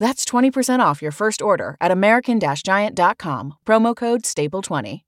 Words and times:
That's 0.00 0.24
20% 0.24 0.80
off 0.80 1.02
your 1.02 1.12
first 1.12 1.40
order 1.40 1.76
at 1.80 1.90
American 1.90 2.40
Giant.com, 2.40 3.54
promo 3.66 3.96
code 3.96 4.22
STAPLE20. 4.22 5.02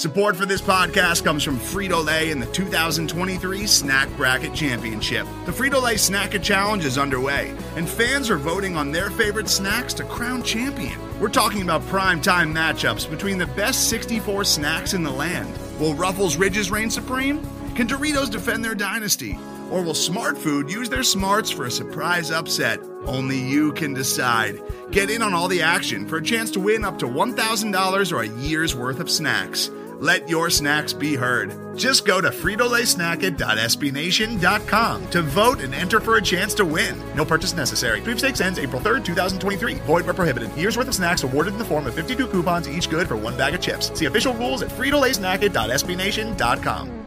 Support 0.00 0.36
for 0.36 0.46
this 0.46 0.62
podcast 0.62 1.24
comes 1.24 1.44
from 1.44 1.58
Frito 1.58 2.02
Lay 2.02 2.30
and 2.30 2.40
the 2.40 2.50
2023 2.52 3.66
Snack 3.66 4.08
Bracket 4.16 4.54
Championship. 4.54 5.26
The 5.44 5.52
Frito 5.52 5.82
Lay 5.82 5.96
Snacket 5.96 6.42
Challenge 6.42 6.86
is 6.86 6.96
underway, 6.96 7.54
and 7.76 7.86
fans 7.86 8.30
are 8.30 8.38
voting 8.38 8.78
on 8.78 8.92
their 8.92 9.10
favorite 9.10 9.50
snacks 9.50 9.92
to 9.94 10.04
crown 10.04 10.42
champion. 10.42 10.98
We're 11.20 11.28
talking 11.28 11.60
about 11.60 11.86
prime 11.88 12.22
time 12.22 12.54
matchups 12.54 13.10
between 13.10 13.36
the 13.36 13.48
best 13.48 13.90
64 13.90 14.44
snacks 14.44 14.94
in 14.94 15.02
the 15.02 15.10
land. 15.10 15.54
Will 15.78 15.92
Ruffles 15.92 16.36
Ridges 16.36 16.70
reign 16.70 16.88
supreme? 16.88 17.42
Can 17.74 17.86
Doritos 17.86 18.30
defend 18.30 18.64
their 18.64 18.74
dynasty? 18.74 19.38
Or 19.70 19.82
will 19.82 19.92
Smartfood 19.92 20.70
use 20.70 20.88
their 20.88 21.02
smarts 21.02 21.50
for 21.50 21.66
a 21.66 21.70
surprise 21.70 22.30
upset? 22.30 22.80
Only 23.06 23.38
you 23.38 23.72
can 23.72 23.94
decide. 23.94 24.60
Get 24.90 25.10
in 25.10 25.22
on 25.22 25.34
all 25.34 25.48
the 25.48 25.62
action 25.62 26.06
for 26.06 26.18
a 26.18 26.22
chance 26.22 26.50
to 26.52 26.60
win 26.60 26.84
up 26.84 26.98
to 27.00 27.06
$1,000 27.06 28.12
or 28.12 28.22
a 28.22 28.40
year's 28.40 28.74
worth 28.74 29.00
of 29.00 29.10
snacks. 29.10 29.70
Let 30.00 30.28
your 30.30 30.48
snacks 30.48 30.94
be 30.94 31.14
heard. 31.14 31.76
Just 31.76 32.06
go 32.06 32.22
to 32.22 32.30
fritolaysnacket.sbnation.com 32.30 35.10
to 35.10 35.22
vote 35.22 35.60
and 35.60 35.74
enter 35.74 36.00
for 36.00 36.16
a 36.16 36.22
chance 36.22 36.54
to 36.54 36.64
win. 36.64 36.98
No 37.14 37.22
purchase 37.24 37.54
necessary. 37.54 38.00
Sweepstakes 38.00 38.40
ends 38.40 38.58
April 38.58 38.80
3rd, 38.80 39.04
2023. 39.04 39.74
Void 39.74 40.06
where 40.06 40.14
prohibited. 40.14 40.50
Year's 40.56 40.78
worth 40.78 40.88
of 40.88 40.94
snacks 40.94 41.22
awarded 41.22 41.52
in 41.52 41.58
the 41.58 41.66
form 41.66 41.86
of 41.86 41.94
52 41.94 42.28
coupons, 42.28 42.66
each 42.68 42.88
good 42.88 43.06
for 43.06 43.16
one 43.16 43.36
bag 43.36 43.54
of 43.54 43.60
chips. 43.60 43.92
See 43.96 44.06
official 44.06 44.32
rules 44.34 44.62
at 44.62 44.70
fritolaysnacket.sbnation.com. 44.70 47.06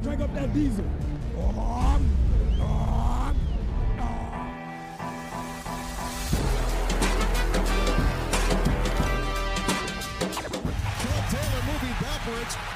Drag 0.00 0.20
up 0.20 0.32
that 0.34 0.54
diesel. 0.54 0.84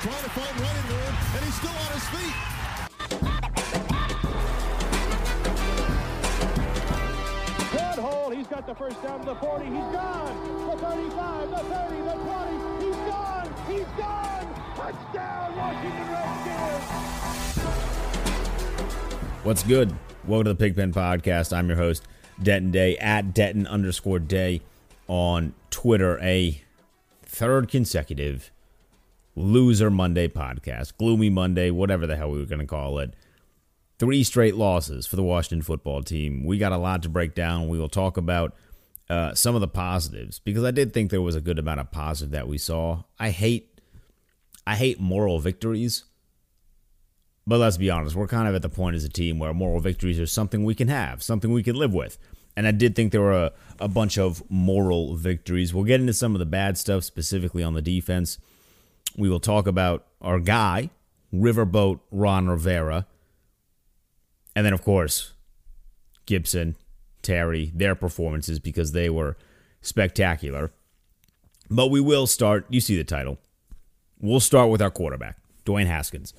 Trying 0.03 0.25
to 0.25 0.31
find 0.31 0.61
running 0.61 0.89
room, 0.89 1.15
and 1.37 1.45
he's 1.45 1.55
still 1.55 1.71
on 1.71 1.93
his 1.93 2.03
feet. 2.09 2.35
Good 7.71 7.99
hole. 8.03 8.31
He's 8.31 8.49
got 8.49 8.67
the 8.67 8.75
first 8.75 9.01
down 9.01 9.21
to 9.21 9.27
the 9.27 9.37
40. 9.37 9.65
He's 9.67 9.75
gone. 9.75 10.71
The 10.71 10.77
35, 10.77 11.51
the 11.51 11.57
30, 11.57 11.97
the 12.01 12.15
20. 12.15 12.85
He's 12.85 12.97
gone. 12.97 13.55
He's 13.69 13.87
gone. 13.97 14.55
Touchdown, 14.75 15.57
Washington 15.57 16.11
Redskins. 16.11 17.65
What's 19.45 19.63
good? 19.63 19.95
Welcome 20.27 20.45
to 20.47 20.55
the 20.55 20.57
Pigpen 20.57 20.93
Podcast. 20.93 21.57
I'm 21.57 21.69
your 21.69 21.77
host, 21.77 22.09
Denton 22.43 22.73
Day, 22.73 22.99
at 22.99 23.33
Denton 23.33 23.69
underscore 23.69 24.19
Day 24.19 24.63
on 25.07 25.55
Twitter. 25.71 26.19
A 26.21 26.61
third 27.25 27.69
consecutive 27.69 28.51
loser 29.35 29.91
Monday 29.91 30.29
podcast, 30.29 30.97
gloomy 30.97 31.31
Monday, 31.31 31.71
whatever 31.71 32.07
the 32.07 32.17
hell 32.17 32.31
we 32.31 32.39
were 32.39 32.47
going 32.47 32.61
to 32.61 32.67
call 32.67 32.99
it. 32.99 33.15
Three 33.99 34.25
straight 34.25 34.57
losses 34.57 35.07
for 35.07 35.17
the 35.17 35.23
Washington 35.23 35.63
football 35.63 36.03
team. 36.03 36.45
We 36.45 36.59
got 36.59 36.73
a 36.73 36.77
lot 36.77 37.03
to 37.05 37.09
break 37.09 37.35
down. 37.35 37.69
We 37.69 37.79
will 37.79 37.89
talk 37.89 38.17
about 38.17 38.55
uh, 39.09 39.35
some 39.35 39.55
of 39.55 39.61
the 39.61 39.69
positives 39.69 40.39
because 40.39 40.65
I 40.65 40.71
did 40.71 40.93
think 40.93 41.11
there 41.11 41.23
was 41.23 41.37
a 41.37 41.41
good 41.41 41.59
amount 41.59 41.81
of 41.81 41.91
positive 41.91 42.33
that 42.33 42.49
we 42.49 42.59
saw. 42.59 43.05
I 43.19 43.31
hate, 43.31 43.81
I 44.67 44.75
hate 44.75 45.01
moral 45.01 45.39
victories. 45.39 46.05
But 47.47 47.59
let's 47.59 47.77
be 47.77 47.91
honest, 47.91 48.15
we're 48.15 48.29
kind 48.29 48.49
of 48.49 48.55
at 48.55 48.63
the 48.63 48.69
point 48.69 48.97
as 48.97 49.05
a 49.05 49.09
team 49.09 49.39
where 49.39 49.53
moral 49.53 49.81
victories 49.81 50.21
are 50.21 50.27
something 50.27 50.65
we 50.65 50.75
can 50.75 50.89
have, 50.89 51.23
something 51.23 51.53
we 51.53 51.63
can 51.63 51.77
live 51.77 51.93
with. 51.93 52.19
And 52.57 52.67
I 52.67 52.71
did 52.71 52.95
think 52.95 53.13
there 53.13 53.21
were 53.21 53.47
a, 53.47 53.53
a 53.81 53.89
bunch 53.89 54.19
of 54.19 54.43
moral 54.51 55.17
victories. 55.17 55.73
We'll 55.73 55.85
get 55.85 56.01
into 56.01 56.13
some 56.13 56.35
of 56.35 56.39
the 56.39 56.47
bad 56.47 56.79
stuff, 56.79 57.03
specifically 57.03 57.63
on 57.63 57.75
the 57.75 57.83
defense. 57.83 58.39
We 59.17 59.29
will 59.29 59.41
talk 59.41 59.67
about 59.67 60.07
our 60.21 60.39
guy, 60.39 60.91
Riverboat 61.35 62.01
Ron 62.11 62.49
Rivera. 62.49 63.07
And 64.55 64.67
then, 64.67 64.73
of 64.73 64.83
course, 64.83 65.33
Gibson, 66.27 66.77
Terry, 67.23 67.73
their 67.75 67.95
performances 67.95 68.59
because 68.59 68.93
they 68.93 69.11
were 69.11 69.37
spectacular. 69.81 70.73
But 71.71 71.89
we 71.89 72.01
will 72.01 72.27
start, 72.27 72.67
you 72.69 72.81
see 72.81 72.97
the 72.97 73.05
title. 73.05 73.39
We'll 74.21 74.41
start 74.41 74.71
with 74.71 74.83
our 74.83 74.91
quarterback, 74.91 75.39
Dwayne 75.65 75.87
Haskins 75.87 76.35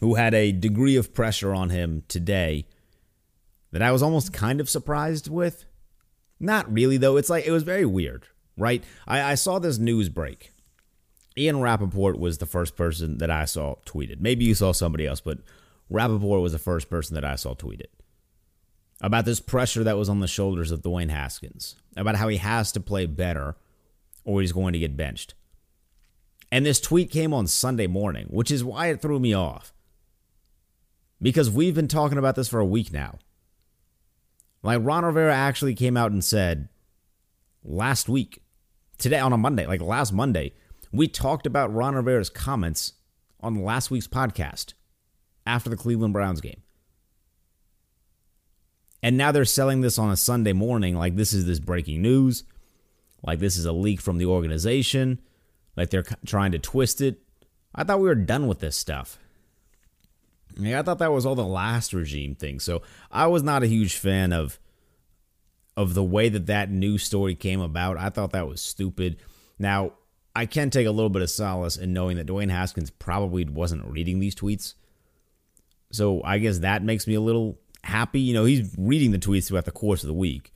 who 0.00 0.14
had 0.14 0.34
a 0.34 0.52
degree 0.52 0.96
of 0.96 1.14
pressure 1.14 1.54
on 1.54 1.70
him 1.70 2.04
today 2.08 2.66
that 3.72 3.82
I 3.82 3.92
was 3.92 4.02
almost 4.02 4.32
kind 4.32 4.60
of 4.60 4.70
surprised 4.70 5.28
with. 5.28 5.64
Not 6.40 6.72
really, 6.72 6.96
though. 6.96 7.16
It's 7.16 7.30
like 7.30 7.46
it 7.46 7.50
was 7.50 7.64
very 7.64 7.84
weird, 7.84 8.26
right? 8.56 8.82
I, 9.06 9.32
I 9.32 9.34
saw 9.34 9.58
this 9.58 9.78
news 9.78 10.08
break. 10.08 10.52
Ian 11.38 11.60
Rapoport 11.60 12.18
was 12.18 12.38
the 12.38 12.46
first 12.46 12.76
person 12.76 13.18
that 13.18 13.30
I 13.30 13.44
saw 13.44 13.76
tweeted. 13.86 14.20
Maybe 14.20 14.44
you 14.44 14.54
saw 14.54 14.72
somebody 14.72 15.06
else, 15.06 15.20
but 15.20 15.38
Rapoport 15.88 16.42
was 16.42 16.52
the 16.52 16.58
first 16.58 16.90
person 16.90 17.14
that 17.14 17.24
I 17.24 17.36
saw 17.36 17.54
tweeted 17.54 17.86
about 19.00 19.24
this 19.24 19.40
pressure 19.40 19.84
that 19.84 19.96
was 19.96 20.08
on 20.08 20.20
the 20.20 20.26
shoulders 20.26 20.72
of 20.72 20.82
Dwayne 20.82 21.10
Haskins, 21.10 21.76
about 21.96 22.16
how 22.16 22.26
he 22.28 22.38
has 22.38 22.72
to 22.72 22.80
play 22.80 23.06
better 23.06 23.54
or 24.24 24.40
he's 24.40 24.52
going 24.52 24.72
to 24.72 24.78
get 24.78 24.96
benched. 24.96 25.34
And 26.50 26.66
this 26.66 26.80
tweet 26.80 27.10
came 27.10 27.32
on 27.32 27.46
Sunday 27.46 27.86
morning, 27.86 28.26
which 28.28 28.50
is 28.50 28.64
why 28.64 28.88
it 28.88 29.00
threw 29.00 29.20
me 29.20 29.32
off 29.32 29.72
because 31.20 31.50
we've 31.50 31.74
been 31.74 31.88
talking 31.88 32.18
about 32.18 32.36
this 32.36 32.48
for 32.48 32.60
a 32.60 32.66
week 32.66 32.92
now. 32.92 33.18
Like 34.62 34.80
Ron 34.82 35.04
Rivera 35.04 35.34
actually 35.34 35.74
came 35.74 35.96
out 35.96 36.10
and 36.10 36.24
said 36.24 36.68
last 37.64 38.08
week, 38.08 38.42
today 38.98 39.18
on 39.18 39.32
a 39.32 39.38
Monday, 39.38 39.66
like 39.66 39.80
last 39.80 40.12
Monday, 40.12 40.52
we 40.92 41.08
talked 41.08 41.46
about 41.46 41.72
Ron 41.72 41.94
Rivera's 41.94 42.30
comments 42.30 42.94
on 43.40 43.62
last 43.62 43.90
week's 43.90 44.08
podcast 44.08 44.74
after 45.46 45.70
the 45.70 45.76
Cleveland 45.76 46.12
Browns 46.12 46.40
game. 46.40 46.62
And 49.02 49.16
now 49.16 49.30
they're 49.30 49.44
selling 49.44 49.80
this 49.80 49.98
on 49.98 50.10
a 50.10 50.16
Sunday 50.16 50.52
morning 50.52 50.96
like 50.96 51.16
this 51.16 51.32
is 51.32 51.46
this 51.46 51.60
breaking 51.60 52.02
news, 52.02 52.44
like 53.22 53.38
this 53.38 53.56
is 53.56 53.64
a 53.64 53.72
leak 53.72 54.00
from 54.00 54.18
the 54.18 54.26
organization, 54.26 55.20
like 55.76 55.90
they're 55.90 56.04
trying 56.26 56.52
to 56.52 56.58
twist 56.58 57.00
it. 57.00 57.20
I 57.74 57.84
thought 57.84 58.00
we 58.00 58.08
were 58.08 58.14
done 58.14 58.48
with 58.48 58.58
this 58.58 58.76
stuff. 58.76 59.18
Yeah, 60.58 60.80
I 60.80 60.82
thought 60.82 60.98
that 60.98 61.12
was 61.12 61.24
all 61.24 61.36
the 61.36 61.44
last 61.44 61.92
regime 61.92 62.34
thing. 62.34 62.58
So 62.58 62.82
I 63.12 63.28
was 63.28 63.44
not 63.44 63.62
a 63.62 63.68
huge 63.68 63.96
fan 63.96 64.32
of 64.32 64.58
of 65.76 65.94
the 65.94 66.02
way 66.02 66.28
that 66.28 66.46
that 66.46 66.72
news 66.72 67.04
story 67.04 67.36
came 67.36 67.60
about. 67.60 67.98
I 67.98 68.10
thought 68.10 68.32
that 68.32 68.48
was 68.48 68.60
stupid. 68.60 69.18
Now 69.60 69.92
I 70.38 70.46
can 70.46 70.70
take 70.70 70.86
a 70.86 70.92
little 70.92 71.10
bit 71.10 71.22
of 71.22 71.30
solace 71.30 71.76
in 71.76 71.92
knowing 71.92 72.16
that 72.16 72.28
Dwayne 72.28 72.50
Haskins 72.50 72.90
probably 72.90 73.44
wasn't 73.44 73.84
reading 73.84 74.20
these 74.20 74.36
tweets. 74.36 74.74
So 75.90 76.22
I 76.22 76.38
guess 76.38 76.60
that 76.60 76.84
makes 76.84 77.08
me 77.08 77.14
a 77.14 77.20
little 77.20 77.58
happy. 77.82 78.20
You 78.20 78.34
know, 78.34 78.44
he's 78.44 78.72
reading 78.78 79.10
the 79.10 79.18
tweets 79.18 79.48
throughout 79.48 79.64
the 79.64 79.72
course 79.72 80.04
of 80.04 80.06
the 80.06 80.14
week. 80.14 80.52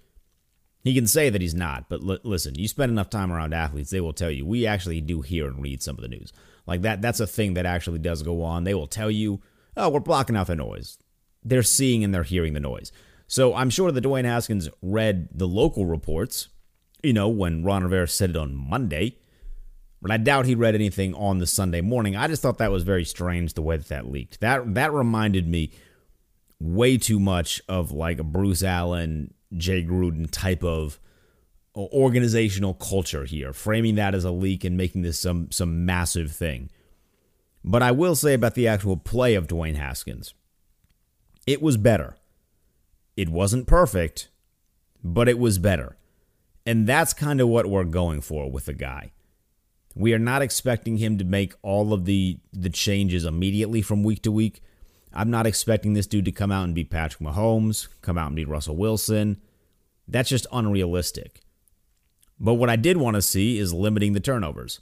He 0.84 0.94
can 0.94 1.08
say 1.08 1.30
that 1.30 1.40
he's 1.40 1.54
not, 1.54 1.88
but 1.88 2.00
l- 2.00 2.18
listen, 2.22 2.54
you 2.54 2.68
spend 2.68 2.92
enough 2.92 3.10
time 3.10 3.32
around 3.32 3.54
athletes, 3.54 3.90
they 3.90 4.00
will 4.00 4.12
tell 4.12 4.30
you 4.30 4.46
we 4.46 4.66
actually 4.66 5.00
do 5.00 5.20
hear 5.20 5.48
and 5.48 5.60
read 5.60 5.82
some 5.82 5.96
of 5.96 6.02
the 6.02 6.08
news. 6.08 6.32
Like 6.64 6.82
that 6.82 7.02
that's 7.02 7.18
a 7.18 7.26
thing 7.26 7.54
that 7.54 7.66
actually 7.66 7.98
does 7.98 8.22
go 8.22 8.44
on. 8.44 8.62
They 8.62 8.74
will 8.74 8.86
tell 8.86 9.10
you 9.10 9.40
oh, 9.76 9.88
we're 9.88 9.98
blocking 9.98 10.36
out 10.36 10.46
the 10.46 10.54
noise. 10.54 10.96
They're 11.42 11.64
seeing 11.64 12.04
and 12.04 12.14
they're 12.14 12.22
hearing 12.22 12.52
the 12.52 12.60
noise. 12.60 12.92
So 13.26 13.52
I'm 13.52 13.70
sure 13.70 13.90
that 13.90 14.04
Dwayne 14.04 14.26
Haskins 14.26 14.68
read 14.80 15.28
the 15.32 15.48
local 15.48 15.86
reports 15.86 16.48
you 17.02 17.12
know, 17.12 17.28
when 17.28 17.64
Ron 17.64 17.82
Rivera 17.82 18.08
said 18.08 18.30
it 18.30 18.36
on 18.36 18.54
Monday. 18.54 19.18
But 20.02 20.10
I 20.10 20.16
doubt 20.16 20.46
he 20.46 20.56
read 20.56 20.74
anything 20.74 21.14
on 21.14 21.38
the 21.38 21.46
Sunday 21.46 21.80
morning. 21.80 22.16
I 22.16 22.26
just 22.26 22.42
thought 22.42 22.58
that 22.58 22.72
was 22.72 22.82
very 22.82 23.04
strange 23.04 23.54
the 23.54 23.62
way 23.62 23.76
that 23.76 23.88
that 23.88 24.10
leaked. 24.10 24.40
That 24.40 24.74
that 24.74 24.92
reminded 24.92 25.46
me 25.46 25.70
way 26.58 26.98
too 26.98 27.20
much 27.20 27.62
of 27.68 27.92
like 27.92 28.18
a 28.18 28.24
Bruce 28.24 28.64
Allen, 28.64 29.32
Jay 29.56 29.84
Gruden 29.84 30.28
type 30.28 30.64
of 30.64 30.98
organizational 31.76 32.74
culture 32.74 33.24
here, 33.24 33.52
framing 33.52 33.94
that 33.94 34.14
as 34.14 34.24
a 34.24 34.32
leak 34.32 34.64
and 34.64 34.76
making 34.76 35.02
this 35.02 35.20
some 35.20 35.52
some 35.52 35.86
massive 35.86 36.32
thing. 36.32 36.68
But 37.64 37.82
I 37.82 37.92
will 37.92 38.16
say 38.16 38.34
about 38.34 38.54
the 38.56 38.66
actual 38.66 38.96
play 38.96 39.36
of 39.36 39.46
Dwayne 39.46 39.76
Haskins, 39.76 40.34
it 41.46 41.62
was 41.62 41.76
better. 41.76 42.16
It 43.16 43.28
wasn't 43.28 43.68
perfect, 43.68 44.30
but 45.04 45.28
it 45.28 45.38
was 45.38 45.58
better. 45.58 45.96
And 46.66 46.88
that's 46.88 47.12
kind 47.12 47.40
of 47.40 47.46
what 47.46 47.66
we're 47.66 47.84
going 47.84 48.20
for 48.20 48.50
with 48.50 48.64
the 48.64 48.74
guy. 48.74 49.12
We 49.94 50.14
are 50.14 50.18
not 50.18 50.42
expecting 50.42 50.96
him 50.96 51.18
to 51.18 51.24
make 51.24 51.54
all 51.62 51.92
of 51.92 52.04
the 52.04 52.38
the 52.52 52.70
changes 52.70 53.24
immediately 53.24 53.82
from 53.82 54.02
week 54.02 54.22
to 54.22 54.32
week. 54.32 54.62
I'm 55.12 55.30
not 55.30 55.46
expecting 55.46 55.92
this 55.92 56.06
dude 56.06 56.24
to 56.24 56.32
come 56.32 56.50
out 56.50 56.64
and 56.64 56.74
be 56.74 56.84
Patrick 56.84 57.20
Mahomes, 57.20 57.88
come 58.00 58.16
out 58.16 58.28
and 58.28 58.36
be 58.36 58.44
Russell 58.46 58.76
Wilson. 58.76 59.40
That's 60.08 60.30
just 60.30 60.46
unrealistic. 60.52 61.42
But 62.40 62.54
what 62.54 62.70
I 62.70 62.76
did 62.76 62.96
want 62.96 63.16
to 63.16 63.22
see 63.22 63.58
is 63.58 63.74
limiting 63.74 64.14
the 64.14 64.20
turnovers, 64.20 64.80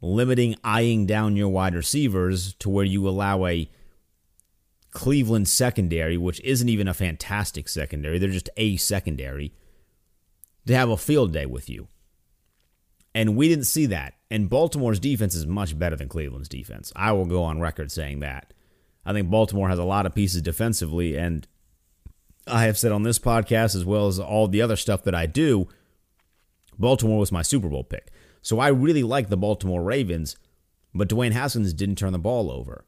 limiting 0.00 0.56
eyeing 0.64 1.06
down 1.06 1.36
your 1.36 1.48
wide 1.48 1.74
receivers 1.74 2.54
to 2.54 2.68
where 2.68 2.84
you 2.84 3.06
allow 3.06 3.46
a 3.46 3.70
Cleveland 4.90 5.48
secondary, 5.48 6.16
which 6.16 6.40
isn't 6.40 6.68
even 6.68 6.88
a 6.88 6.94
fantastic 6.94 7.68
secondary, 7.68 8.18
they're 8.18 8.30
just 8.30 8.50
a 8.56 8.76
secondary, 8.76 9.52
to 10.66 10.74
have 10.74 10.88
a 10.88 10.96
field 10.96 11.32
day 11.32 11.46
with 11.46 11.68
you. 11.68 11.88
And 13.18 13.34
we 13.34 13.48
didn't 13.48 13.64
see 13.64 13.86
that. 13.86 14.14
And 14.30 14.48
Baltimore's 14.48 15.00
defense 15.00 15.34
is 15.34 15.44
much 15.44 15.76
better 15.76 15.96
than 15.96 16.08
Cleveland's 16.08 16.48
defense. 16.48 16.92
I 16.94 17.10
will 17.10 17.24
go 17.24 17.42
on 17.42 17.58
record 17.58 17.90
saying 17.90 18.20
that. 18.20 18.54
I 19.04 19.12
think 19.12 19.28
Baltimore 19.28 19.68
has 19.68 19.80
a 19.80 19.84
lot 19.84 20.06
of 20.06 20.14
pieces 20.14 20.40
defensively, 20.40 21.16
and 21.16 21.44
I 22.46 22.66
have 22.66 22.78
said 22.78 22.92
on 22.92 23.02
this 23.02 23.18
podcast, 23.18 23.74
as 23.74 23.84
well 23.84 24.06
as 24.06 24.20
all 24.20 24.46
the 24.46 24.62
other 24.62 24.76
stuff 24.76 25.02
that 25.02 25.16
I 25.16 25.26
do, 25.26 25.66
Baltimore 26.78 27.18
was 27.18 27.32
my 27.32 27.42
Super 27.42 27.68
Bowl 27.68 27.82
pick. 27.82 28.12
So 28.40 28.60
I 28.60 28.68
really 28.68 29.02
like 29.02 29.30
the 29.30 29.36
Baltimore 29.36 29.82
Ravens, 29.82 30.36
but 30.94 31.08
Dwayne 31.08 31.32
Haskins 31.32 31.74
didn't 31.74 31.98
turn 31.98 32.12
the 32.12 32.20
ball 32.20 32.52
over. 32.52 32.84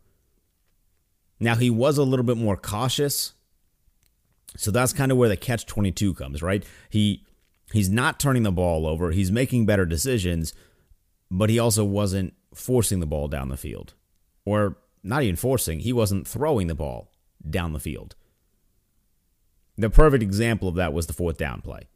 Now, 1.41 1.56
he 1.56 1.71
was 1.71 1.99
a 1.99 2.05
little 2.05 2.25
bit 2.25 2.37
more 2.37 2.56
cautious. 2.56 3.32
So 4.56 4.71
that's 4.71 4.93
kind 4.93 5.11
of 5.11 5.19
where 5.19 5.29
the 5.29 5.37
catch 5.37 5.67
22 5.67 6.15
comes, 6.15 6.41
right? 6.41 6.65
He 6.88 7.27
he's 7.72 7.90
not 7.90 8.20
turning 8.20 8.43
the 8.43 8.52
ball 8.52 8.87
over, 8.87 9.11
he's 9.11 9.31
making 9.31 9.67
better 9.67 9.87
decisions, 9.87 10.52
but 11.31 11.50
he 11.50 11.58
also 11.58 11.84
wasn't 11.84 12.34
forcing 12.55 13.00
the 13.00 13.06
ball 13.06 13.28
down 13.28 13.49
the 13.49 13.56
field. 13.56 13.94
Or 14.44 14.76
not 15.02 15.22
even 15.22 15.37
forcing, 15.37 15.81
he 15.81 15.93
wasn't 15.93 16.26
throwing 16.26 16.67
the 16.67 16.75
ball 16.75 17.12
down 17.49 17.72
the 17.72 17.81
field. 17.81 18.17
The 19.76 19.90
perfect 19.90 20.22
example 20.22 20.69
of 20.69 20.75
that 20.75 20.93
was 20.93 21.06
the 21.06 21.12
fourth 21.12 21.38
down 21.38 21.62
play. 21.62 21.88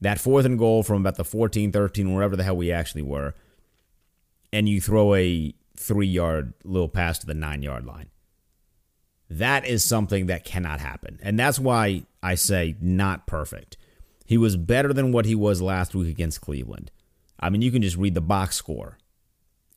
That 0.00 0.18
fourth 0.18 0.44
and 0.44 0.58
goal 0.58 0.82
from 0.82 1.02
about 1.02 1.16
the 1.16 1.24
14, 1.24 1.70
13, 1.70 2.14
wherever 2.14 2.36
the 2.36 2.42
hell 2.42 2.56
we 2.56 2.72
actually 2.72 3.02
were, 3.02 3.34
and 4.52 4.68
you 4.68 4.80
throw 4.80 5.14
a 5.14 5.54
three 5.76 6.06
yard 6.06 6.54
little 6.64 6.88
pass 6.88 7.18
to 7.20 7.26
the 7.26 7.34
nine 7.34 7.62
yard 7.62 7.84
line. 7.84 8.10
That 9.30 9.66
is 9.66 9.84
something 9.84 10.26
that 10.26 10.44
cannot 10.44 10.80
happen. 10.80 11.18
And 11.22 11.38
that's 11.38 11.58
why 11.58 12.04
I 12.22 12.34
say 12.34 12.76
not 12.80 13.26
perfect. 13.26 13.76
He 14.32 14.38
was 14.38 14.56
better 14.56 14.94
than 14.94 15.12
what 15.12 15.26
he 15.26 15.34
was 15.34 15.60
last 15.60 15.94
week 15.94 16.08
against 16.08 16.40
Cleveland. 16.40 16.90
I 17.38 17.50
mean, 17.50 17.60
you 17.60 17.70
can 17.70 17.82
just 17.82 17.98
read 17.98 18.14
the 18.14 18.22
box 18.22 18.56
score 18.56 18.96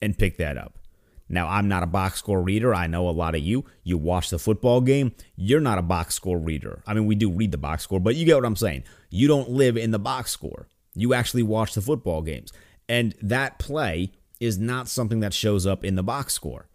and 0.02 0.18
pick 0.18 0.38
that 0.38 0.58
up. 0.58 0.80
Now, 1.28 1.50
I'm 1.50 1.68
not 1.68 1.84
a 1.84 1.88
box 1.88 2.20
score 2.20 2.42
reader. 2.42 2.74
I 2.74 2.88
know 2.88 3.10
a 3.10 3.12
lot 3.12 3.36
of 3.36 3.42
you. 3.42 3.66
You 3.84 3.98
watch 3.98 4.30
the 4.30 4.40
football 4.40 4.80
game. 4.80 5.14
You're 5.36 5.60
not 5.60 5.78
a 5.78 5.82
box 5.82 6.16
score 6.16 6.40
reader. 6.40 6.82
I 6.88 6.94
mean, 6.94 7.06
we 7.06 7.16
do 7.16 7.30
read 7.30 7.52
the 7.52 7.58
box 7.58 7.84
score, 7.84 8.00
but 8.00 8.16
you 8.16 8.26
get 8.26 8.38
what 8.38 8.46
I'm 8.46 8.56
saying. 8.56 8.86
You 9.10 9.28
don't 9.28 9.50
live 9.50 9.76
in 9.76 9.92
the 9.92 10.00
box 10.00 10.32
score. 10.32 10.70
You 10.94 11.14
actually 11.14 11.44
watch 11.44 11.74
the 11.74 11.82
football 11.82 12.22
games. 12.22 12.54
And 12.88 13.14
that 13.22 13.60
play 13.60 14.14
is 14.40 14.58
not 14.58 14.88
something 14.88 15.20
that 15.20 15.34
shows 15.34 15.68
up 15.68 15.84
in 15.84 15.96
the 15.96 16.02
box 16.02 16.32
score. 16.32 16.70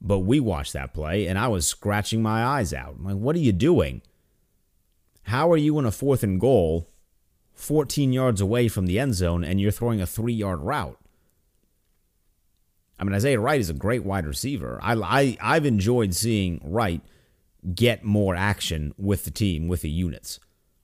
But 0.00 0.20
we 0.20 0.38
watched 0.38 0.74
that 0.74 0.94
play, 0.94 1.26
and 1.26 1.36
I 1.36 1.48
was 1.48 1.66
scratching 1.66 2.22
my 2.22 2.44
eyes 2.44 2.72
out. 2.72 2.94
I'm 2.96 3.04
like, 3.04 3.16
what 3.16 3.34
are 3.34 3.40
you 3.40 3.50
doing? 3.50 4.02
How 5.28 5.52
are 5.52 5.58
you 5.58 5.78
in 5.78 5.84
a 5.84 5.90
fourth 5.90 6.22
and 6.22 6.40
goal, 6.40 6.88
14 7.52 8.14
yards 8.14 8.40
away 8.40 8.66
from 8.66 8.86
the 8.86 8.98
end 8.98 9.14
zone, 9.14 9.44
and 9.44 9.60
you're 9.60 9.70
throwing 9.70 10.00
a 10.00 10.06
three 10.06 10.32
yard 10.32 10.60
route? 10.60 10.98
I 12.98 13.04
mean, 13.04 13.12
Isaiah 13.12 13.38
Wright 13.38 13.60
is 13.60 13.68
a 13.68 13.74
great 13.74 14.04
wide 14.04 14.26
receiver. 14.26 14.80
I, 14.82 14.94
I, 14.94 15.36
I've 15.42 15.66
enjoyed 15.66 16.14
seeing 16.14 16.62
Wright 16.64 17.02
get 17.74 18.04
more 18.04 18.34
action 18.34 18.94
with 18.96 19.26
the 19.26 19.30
team, 19.30 19.68
with 19.68 19.82
the 19.82 19.90
units. 19.90 20.40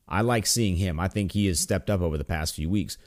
I 0.06 0.20
like 0.20 0.44
seeing 0.44 0.76
him. 0.76 1.00
I 1.00 1.08
think 1.08 1.32
he 1.32 1.47
has 1.47 1.58
stepped 1.58 1.88
up 1.88 2.02
over 2.02 2.19
the 2.19 2.23
past 2.23 2.55
few 2.55 2.69
weeks. 2.69 2.99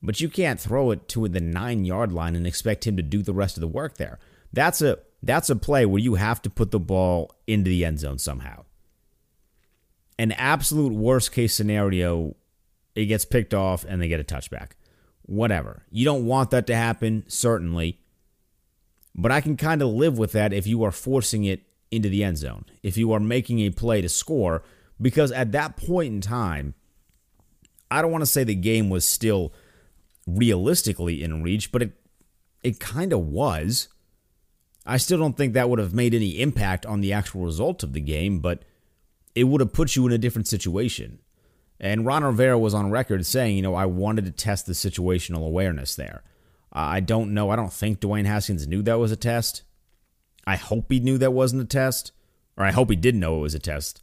But 0.00 0.20
you 0.20 0.28
can't 0.28 0.60
throw 0.60 0.92
it 0.92 1.08
to 1.08 1.26
the 1.26 1.40
nine 1.40 1.84
yard 1.84 2.12
line 2.12 2.36
and 2.36 2.46
expect 2.46 2.86
him 2.86 2.96
to 2.98 3.02
do 3.02 3.20
the 3.20 3.34
rest 3.34 3.56
of 3.56 3.60
the 3.60 3.66
work 3.66 3.96
there. 3.96 4.20
That's 4.52 4.80
a 4.80 5.00
that's 5.24 5.50
a 5.50 5.56
play 5.56 5.86
where 5.86 6.00
you 6.00 6.14
have 6.14 6.40
to 6.42 6.50
put 6.50 6.70
the 6.70 6.78
ball 6.78 7.34
into 7.48 7.68
the 7.68 7.84
end 7.84 7.98
zone 7.98 8.18
somehow. 8.18 8.64
An 10.22 10.30
absolute 10.30 10.92
worst 10.92 11.32
case 11.32 11.52
scenario, 11.52 12.36
it 12.94 13.06
gets 13.06 13.24
picked 13.24 13.52
off 13.52 13.84
and 13.84 14.00
they 14.00 14.06
get 14.06 14.20
a 14.20 14.24
touchback. 14.24 14.68
Whatever. 15.22 15.82
You 15.90 16.04
don't 16.04 16.26
want 16.26 16.50
that 16.50 16.68
to 16.68 16.76
happen, 16.76 17.24
certainly. 17.26 17.98
But 19.16 19.32
I 19.32 19.40
can 19.40 19.56
kind 19.56 19.82
of 19.82 19.88
live 19.88 20.18
with 20.18 20.30
that 20.30 20.52
if 20.52 20.64
you 20.64 20.84
are 20.84 20.92
forcing 20.92 21.42
it 21.42 21.64
into 21.90 22.08
the 22.08 22.22
end 22.22 22.38
zone, 22.38 22.66
if 22.84 22.96
you 22.96 23.10
are 23.10 23.18
making 23.18 23.58
a 23.58 23.70
play 23.70 24.00
to 24.00 24.08
score, 24.08 24.62
because 25.00 25.32
at 25.32 25.50
that 25.50 25.76
point 25.76 26.14
in 26.14 26.20
time, 26.20 26.74
I 27.90 28.00
don't 28.00 28.12
want 28.12 28.22
to 28.22 28.26
say 28.26 28.44
the 28.44 28.54
game 28.54 28.90
was 28.90 29.04
still 29.04 29.52
realistically 30.24 31.24
in 31.24 31.42
reach, 31.42 31.72
but 31.72 31.82
it 31.82 31.92
it 32.62 32.78
kind 32.78 33.12
of 33.12 33.26
was. 33.26 33.88
I 34.86 34.98
still 34.98 35.18
don't 35.18 35.36
think 35.36 35.54
that 35.54 35.68
would 35.68 35.80
have 35.80 35.94
made 35.94 36.14
any 36.14 36.40
impact 36.40 36.86
on 36.86 37.00
the 37.00 37.12
actual 37.12 37.44
result 37.44 37.82
of 37.82 37.92
the 37.92 38.00
game, 38.00 38.38
but 38.38 38.62
it 39.34 39.44
would 39.44 39.60
have 39.60 39.72
put 39.72 39.96
you 39.96 40.06
in 40.06 40.12
a 40.12 40.18
different 40.18 40.48
situation. 40.48 41.18
And 41.80 42.06
Ron 42.06 42.22
Rivera 42.22 42.58
was 42.58 42.74
on 42.74 42.90
record 42.90 43.26
saying, 43.26 43.56
you 43.56 43.62
know, 43.62 43.74
I 43.74 43.86
wanted 43.86 44.24
to 44.26 44.30
test 44.30 44.66
the 44.66 44.72
situational 44.72 45.46
awareness 45.46 45.96
there. 45.96 46.22
Uh, 46.74 46.78
I 46.78 47.00
don't 47.00 47.34
know. 47.34 47.50
I 47.50 47.56
don't 47.56 47.72
think 47.72 48.00
Dwayne 48.00 48.24
Haskins 48.24 48.66
knew 48.66 48.82
that 48.82 48.98
was 48.98 49.10
a 49.10 49.16
test. 49.16 49.62
I 50.46 50.56
hope 50.56 50.86
he 50.90 51.00
knew 51.00 51.18
that 51.18 51.32
wasn't 51.32 51.62
a 51.62 51.66
test, 51.66 52.12
or 52.56 52.64
I 52.64 52.70
hope 52.70 52.90
he 52.90 52.96
did 52.96 53.14
know 53.14 53.36
it 53.36 53.42
was 53.42 53.54
a 53.54 53.58
test. 53.58 54.02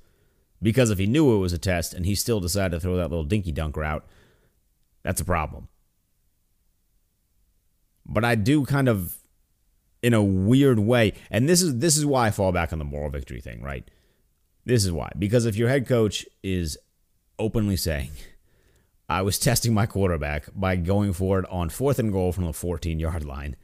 Because 0.61 0.89
if 0.89 0.97
he 0.97 1.07
knew 1.07 1.33
it 1.35 1.39
was 1.39 1.53
a 1.53 1.57
test 1.57 1.93
and 1.93 2.05
he 2.05 2.15
still 2.15 2.39
decided 2.39 2.71
to 2.71 2.79
throw 2.79 2.97
that 2.97 3.09
little 3.09 3.23
dinky 3.23 3.51
dunk 3.51 3.77
out, 3.77 4.05
that's 5.03 5.21
a 5.21 5.25
problem. 5.25 5.69
But 8.05 8.25
I 8.25 8.35
do 8.35 8.65
kind 8.65 8.89
of 8.89 9.17
in 10.01 10.13
a 10.13 10.23
weird 10.23 10.79
way, 10.79 11.13
and 11.29 11.47
this 11.47 11.61
is 11.61 11.77
this 11.77 11.95
is 11.95 12.05
why 12.05 12.27
I 12.27 12.31
fall 12.31 12.51
back 12.51 12.73
on 12.73 12.79
the 12.79 12.85
moral 12.85 13.09
victory 13.09 13.39
thing, 13.39 13.61
right? 13.61 13.89
This 14.69 14.85
is 14.85 14.91
why. 14.91 15.09
Because 15.17 15.47
if 15.47 15.55
your 15.55 15.67
head 15.67 15.87
coach 15.87 16.27
is 16.43 16.77
openly 17.39 17.75
saying, 17.75 18.11
I 19.09 19.23
was 19.23 19.39
testing 19.49 19.73
my 19.73 19.87
quarterback 19.87 20.45
by 20.53 20.75
going 20.75 21.13
for 21.13 21.39
it 21.39 21.49
on 21.49 21.69
fourth 21.69 21.97
and 21.97 22.11
goal 22.11 22.31
from 22.31 22.45
the 22.45 22.53
14 22.53 22.99
yard 22.99 23.25
line, 23.25 23.55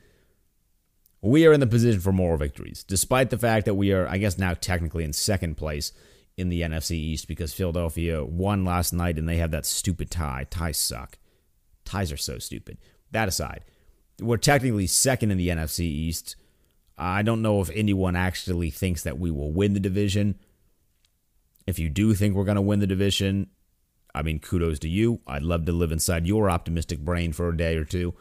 we 1.22 1.46
are 1.46 1.54
in 1.54 1.60
the 1.60 1.68
position 1.68 2.02
for 2.02 2.12
moral 2.12 2.40
victories, 2.40 2.84
despite 2.84 3.30
the 3.30 3.38
fact 3.38 3.66
that 3.68 3.76
we 3.76 3.92
are, 3.92 4.08
I 4.08 4.18
guess, 4.18 4.40
now 4.40 4.56
technically 4.56 5.04
in 5.04 5.14
second 5.14 5.58
place 5.58 5.94
in 6.38 6.50
the 6.50 6.62
NFC 6.62 6.94
East 6.94 7.28
because 7.28 7.54
Philadelphia 7.54 8.26
won 8.26 8.66
last 8.66 8.92
night 8.92 9.20
and 9.20 9.30
they 9.30 9.38
have 9.38 9.52
that 9.52 9.68
stupid 9.68 10.10
tie. 10.10 10.48
Ties 10.50 10.80
suck. 10.80 11.20
Ties 11.84 12.12
are 12.12 12.18
so 12.18 12.40
stupid. 12.40 12.80
That 13.12 13.28
aside, 13.28 13.64
we're 14.20 14.38
technically 14.38 14.88
second 14.88 15.30
in 15.30 15.38
the 15.38 15.50
NFC 15.50 15.82
East. 15.82 16.36
I 16.98 17.22
don't 17.22 17.44
know 17.44 17.62
if 17.62 17.70
anyone 17.76 18.16
actually 18.16 18.72
thinks 18.72 19.04
that 19.04 19.20
we 19.20 19.30
will 19.30 19.52
win 19.52 19.74
the 19.74 19.80
division. 19.80 20.40
If 21.66 21.80
you 21.80 21.90
do 21.90 22.14
think 22.14 22.36
we're 22.36 22.44
going 22.44 22.56
to 22.56 22.62
win 22.62 22.80
the 22.80 22.88
division, 22.88 23.48
I 24.14 24.22
mean, 24.22 24.40
kudos 24.40 24.80
to 24.80 24.90
you. 24.90 25.22
I'd 25.28 25.44
love 25.44 25.66
to 25.66 25.72
live 25.72 25.92
inside 25.92 26.28
your 26.28 26.50
optimistic 26.50 27.00
brain 27.00 27.34
for 27.34 27.50
a 27.50 27.58
day 27.58 27.76
or 27.76 27.86
two. 27.86 28.14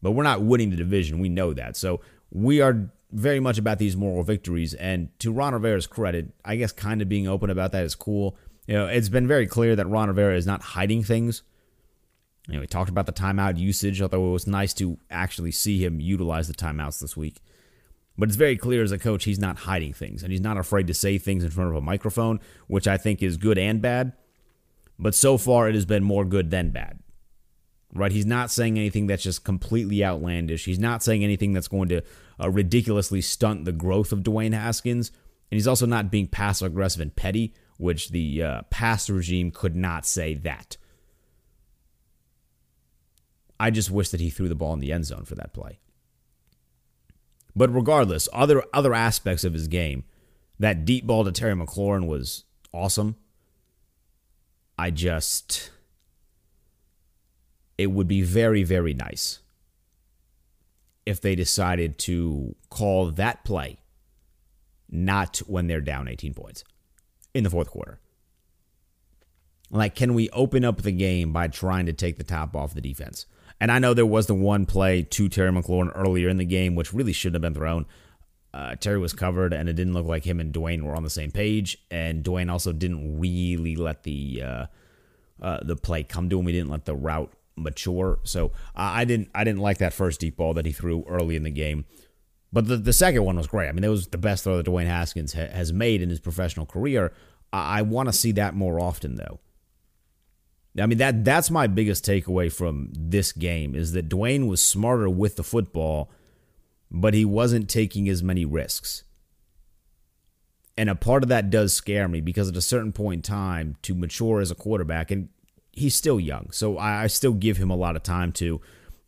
But 0.00 0.12
we're 0.12 0.22
not 0.22 0.42
winning 0.42 0.70
the 0.70 0.76
division. 0.76 1.18
We 1.18 1.28
know 1.28 1.52
that. 1.54 1.76
So 1.76 2.00
we 2.30 2.60
are 2.60 2.90
very 3.10 3.40
much 3.40 3.58
about 3.58 3.78
these 3.78 3.96
moral 3.96 4.22
victories. 4.22 4.74
And 4.74 5.08
to 5.20 5.32
Ron 5.32 5.54
Rivera's 5.54 5.86
credit, 5.86 6.32
I 6.44 6.56
guess 6.56 6.72
kind 6.72 7.02
of 7.02 7.08
being 7.08 7.28
open 7.28 7.50
about 7.50 7.72
that 7.72 7.84
is 7.84 7.94
cool. 7.94 8.36
You 8.66 8.74
know, 8.74 8.86
it's 8.86 9.08
been 9.08 9.26
very 9.26 9.46
clear 9.46 9.76
that 9.76 9.88
Ron 9.88 10.08
Rivera 10.08 10.36
is 10.36 10.46
not 10.46 10.62
hiding 10.62 11.02
things. 11.02 11.42
You 12.48 12.54
know, 12.54 12.60
we 12.60 12.66
talked 12.66 12.90
about 12.90 13.06
the 13.06 13.12
timeout 13.12 13.58
usage, 13.58 14.02
although 14.02 14.28
it 14.28 14.32
was 14.32 14.46
nice 14.46 14.74
to 14.74 14.98
actually 15.10 15.52
see 15.52 15.82
him 15.84 16.00
utilize 16.00 16.48
the 16.48 16.54
timeouts 16.54 17.00
this 17.00 17.16
week. 17.16 17.40
But 18.16 18.28
it's 18.28 18.36
very 18.36 18.56
clear 18.56 18.82
as 18.82 18.92
a 18.92 18.98
coach, 18.98 19.24
he's 19.24 19.40
not 19.40 19.58
hiding 19.58 19.92
things, 19.92 20.22
and 20.22 20.30
he's 20.30 20.40
not 20.40 20.56
afraid 20.56 20.86
to 20.86 20.94
say 20.94 21.18
things 21.18 21.42
in 21.42 21.50
front 21.50 21.70
of 21.70 21.76
a 21.76 21.80
microphone, 21.80 22.38
which 22.68 22.86
I 22.86 22.96
think 22.96 23.22
is 23.22 23.36
good 23.36 23.58
and 23.58 23.82
bad. 23.82 24.12
but 24.98 25.14
so 25.14 25.36
far 25.36 25.68
it 25.68 25.74
has 25.74 25.84
been 25.84 26.04
more 26.04 26.24
good 26.24 26.50
than 26.50 26.70
bad. 26.70 27.00
Right? 27.92 28.12
He's 28.12 28.26
not 28.26 28.50
saying 28.50 28.76
anything 28.76 29.06
that's 29.06 29.22
just 29.22 29.44
completely 29.44 30.04
outlandish. 30.04 30.64
He's 30.64 30.78
not 30.78 31.02
saying 31.02 31.22
anything 31.22 31.52
that's 31.52 31.68
going 31.68 31.88
to 31.90 32.02
uh, 32.40 32.50
ridiculously 32.50 33.20
stunt 33.20 33.64
the 33.64 33.72
growth 33.72 34.12
of 34.12 34.20
Dwayne 34.20 34.52
Haskins. 34.52 35.10
And 35.50 35.56
he's 35.56 35.68
also 35.68 35.86
not 35.86 36.10
being 36.10 36.26
passive 36.26 36.66
aggressive 36.66 37.00
and 37.00 37.14
petty, 37.14 37.54
which 37.78 38.10
the 38.10 38.42
uh, 38.42 38.62
past 38.70 39.08
regime 39.08 39.52
could 39.52 39.76
not 39.76 40.06
say 40.06 40.34
that. 40.34 40.76
I 43.60 43.70
just 43.70 43.90
wish 43.90 44.08
that 44.08 44.20
he 44.20 44.30
threw 44.30 44.48
the 44.48 44.56
ball 44.56 44.74
in 44.74 44.80
the 44.80 44.92
end 44.92 45.06
zone 45.06 45.24
for 45.24 45.36
that 45.36 45.52
play. 45.52 45.78
But 47.56 47.72
regardless, 47.72 48.28
other 48.32 48.64
other 48.72 48.94
aspects 48.94 49.44
of 49.44 49.52
his 49.52 49.68
game, 49.68 50.04
that 50.58 50.84
deep 50.84 51.06
ball 51.06 51.24
to 51.24 51.32
Terry 51.32 51.54
McLaurin 51.54 52.06
was 52.06 52.44
awesome. 52.72 53.16
I 54.78 54.90
just 54.90 55.70
it 57.78 57.88
would 57.88 58.08
be 58.08 58.22
very 58.22 58.62
very 58.62 58.94
nice 58.94 59.40
if 61.06 61.20
they 61.20 61.34
decided 61.34 61.98
to 61.98 62.54
call 62.70 63.10
that 63.10 63.44
play 63.44 63.78
not 64.88 65.38
when 65.46 65.66
they're 65.66 65.80
down 65.80 66.08
18 66.08 66.34
points 66.34 66.64
in 67.34 67.44
the 67.44 67.50
fourth 67.50 67.70
quarter. 67.70 67.98
Like, 69.70 69.94
can 69.94 70.14
we 70.14 70.30
open 70.30 70.64
up 70.64 70.82
the 70.82 70.92
game 70.92 71.32
by 71.32 71.48
trying 71.48 71.86
to 71.86 71.92
take 71.92 72.16
the 72.16 72.24
top 72.24 72.54
off 72.54 72.74
the 72.74 72.80
defense? 72.80 73.26
And 73.64 73.72
I 73.72 73.78
know 73.78 73.94
there 73.94 74.04
was 74.04 74.26
the 74.26 74.34
one 74.34 74.66
play 74.66 75.04
to 75.04 75.28
Terry 75.30 75.50
McLaurin 75.50 75.90
earlier 75.94 76.28
in 76.28 76.36
the 76.36 76.44
game, 76.44 76.74
which 76.74 76.92
really 76.92 77.14
shouldn't 77.14 77.42
have 77.42 77.54
been 77.54 77.58
thrown. 77.58 77.86
Uh, 78.52 78.74
Terry 78.74 78.98
was 78.98 79.14
covered, 79.14 79.54
and 79.54 79.70
it 79.70 79.72
didn't 79.72 79.94
look 79.94 80.04
like 80.04 80.22
him 80.22 80.38
and 80.38 80.52
Dwayne 80.52 80.82
were 80.82 80.94
on 80.94 81.02
the 81.02 81.08
same 81.08 81.30
page. 81.30 81.78
And 81.90 82.22
Dwayne 82.22 82.52
also 82.52 82.72
didn't 82.72 83.18
really 83.18 83.74
let 83.74 84.02
the 84.02 84.42
uh, 84.44 84.66
uh, 85.40 85.60
the 85.62 85.76
play 85.76 86.02
come 86.02 86.28
to 86.28 86.38
him. 86.38 86.46
He 86.46 86.52
didn't 86.52 86.68
let 86.68 86.84
the 86.84 86.94
route 86.94 87.32
mature. 87.56 88.18
So 88.24 88.52
I 88.76 89.06
didn't 89.06 89.30
I 89.34 89.44
didn't 89.44 89.62
like 89.62 89.78
that 89.78 89.94
first 89.94 90.20
deep 90.20 90.36
ball 90.36 90.52
that 90.52 90.66
he 90.66 90.72
threw 90.72 91.02
early 91.08 91.34
in 91.34 91.42
the 91.42 91.50
game. 91.50 91.86
But 92.52 92.68
the, 92.68 92.76
the 92.76 92.92
second 92.92 93.24
one 93.24 93.38
was 93.38 93.46
great. 93.46 93.70
I 93.70 93.72
mean, 93.72 93.82
it 93.82 93.88
was 93.88 94.08
the 94.08 94.18
best 94.18 94.44
throw 94.44 94.58
that 94.58 94.66
Dwayne 94.66 94.88
Haskins 94.88 95.32
ha- 95.32 95.48
has 95.50 95.72
made 95.72 96.02
in 96.02 96.10
his 96.10 96.20
professional 96.20 96.66
career. 96.66 97.14
I, 97.50 97.78
I 97.78 97.82
want 97.82 98.10
to 98.10 98.12
see 98.12 98.32
that 98.32 98.54
more 98.54 98.78
often, 98.78 99.14
though. 99.14 99.40
I 100.80 100.86
mean 100.86 100.98
that 100.98 101.24
that's 101.24 101.50
my 101.50 101.66
biggest 101.66 102.04
takeaway 102.04 102.52
from 102.52 102.90
this 102.92 103.32
game 103.32 103.74
is 103.74 103.92
that 103.92 104.08
Dwayne 104.08 104.48
was 104.48 104.60
smarter 104.60 105.08
with 105.08 105.36
the 105.36 105.44
football, 105.44 106.10
but 106.90 107.14
he 107.14 107.24
wasn't 107.24 107.70
taking 107.70 108.08
as 108.08 108.22
many 108.22 108.44
risks. 108.44 109.04
And 110.76 110.90
a 110.90 110.96
part 110.96 111.22
of 111.22 111.28
that 111.28 111.50
does 111.50 111.72
scare 111.72 112.08
me 112.08 112.20
because 112.20 112.48
at 112.48 112.56
a 112.56 112.62
certain 112.62 112.92
point 112.92 113.18
in 113.18 113.22
time, 113.22 113.76
to 113.82 113.94
mature 113.94 114.40
as 114.40 114.50
a 114.50 114.56
quarterback, 114.56 115.12
and 115.12 115.28
he's 115.70 115.94
still 115.94 116.18
young, 116.18 116.50
so 116.50 116.76
I, 116.76 117.04
I 117.04 117.06
still 117.06 117.34
give 117.34 117.58
him 117.58 117.70
a 117.70 117.76
lot 117.76 117.96
of 117.96 118.02
time 118.02 118.32
to 118.32 118.60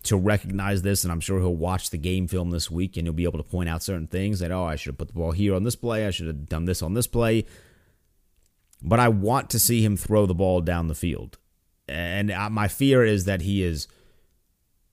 to 0.05 0.17
recognize 0.17 0.83
this, 0.83 1.03
and 1.03 1.11
I'm 1.11 1.19
sure 1.19 1.41
he'll 1.41 1.57
watch 1.57 1.91
the 1.91 1.99
game 1.99 2.29
film 2.29 2.51
this 2.51 2.71
week 2.71 2.97
and 2.97 3.09
he'll 3.09 3.13
be 3.13 3.25
able 3.25 3.43
to 3.43 3.49
point 3.49 3.69
out 3.69 3.83
certain 3.83 4.07
things 4.07 4.39
that 4.39 4.53
oh, 4.53 4.63
I 4.63 4.77
should 4.77 4.91
have 4.91 4.99
put 4.99 5.09
the 5.09 5.15
ball 5.15 5.33
here 5.33 5.53
on 5.53 5.65
this 5.65 5.75
play, 5.75 6.07
I 6.07 6.11
should 6.11 6.29
have 6.29 6.49
done 6.49 6.65
this 6.65 6.81
on 6.81 6.95
this 6.95 7.09
play. 7.09 7.45
But 8.81 9.01
I 9.01 9.09
want 9.09 9.51
to 9.51 9.59
see 9.59 9.85
him 9.85 9.97
throw 9.97 10.27
the 10.27 10.35
ball 10.35 10.61
down 10.61 10.87
the 10.87 10.95
field 10.95 11.39
and 11.89 12.33
my 12.51 12.69
fear 12.69 13.05
is 13.05 13.25
that 13.25 13.43
he 13.43 13.63
is 13.63 13.89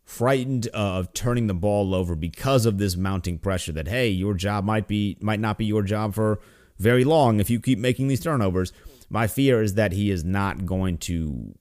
frightened 0.04 0.68
of 0.68 1.14
turning 1.14 1.48
the 1.48 1.54
ball 1.54 1.96
over 1.96 2.16
because 2.16 2.66
of 2.66 2.78
this 2.78 2.96
mounting 2.96 3.38
pressure 3.38 3.72
that 3.72 3.88
hey 3.88 4.10
your 4.10 4.34
job 4.34 4.64
might 4.66 4.88
be 4.88 5.18
might 5.22 5.40
not 5.40 5.58
be 5.58 5.66
your 5.66 5.82
job 5.82 6.14
for 6.14 6.40
very 6.78 7.04
long 7.04 7.40
if 7.40 7.50
you 7.50 7.60
keep 7.60 7.80
making 7.80 8.08
these 8.08 8.20
turnovers. 8.20 8.72
My 9.10 9.28
fear 9.28 9.62
is 9.62 9.76
that 9.76 9.94
he 9.94 10.10
is 10.10 10.24
not 10.24 10.66
going 10.66 10.98
to 11.00 11.56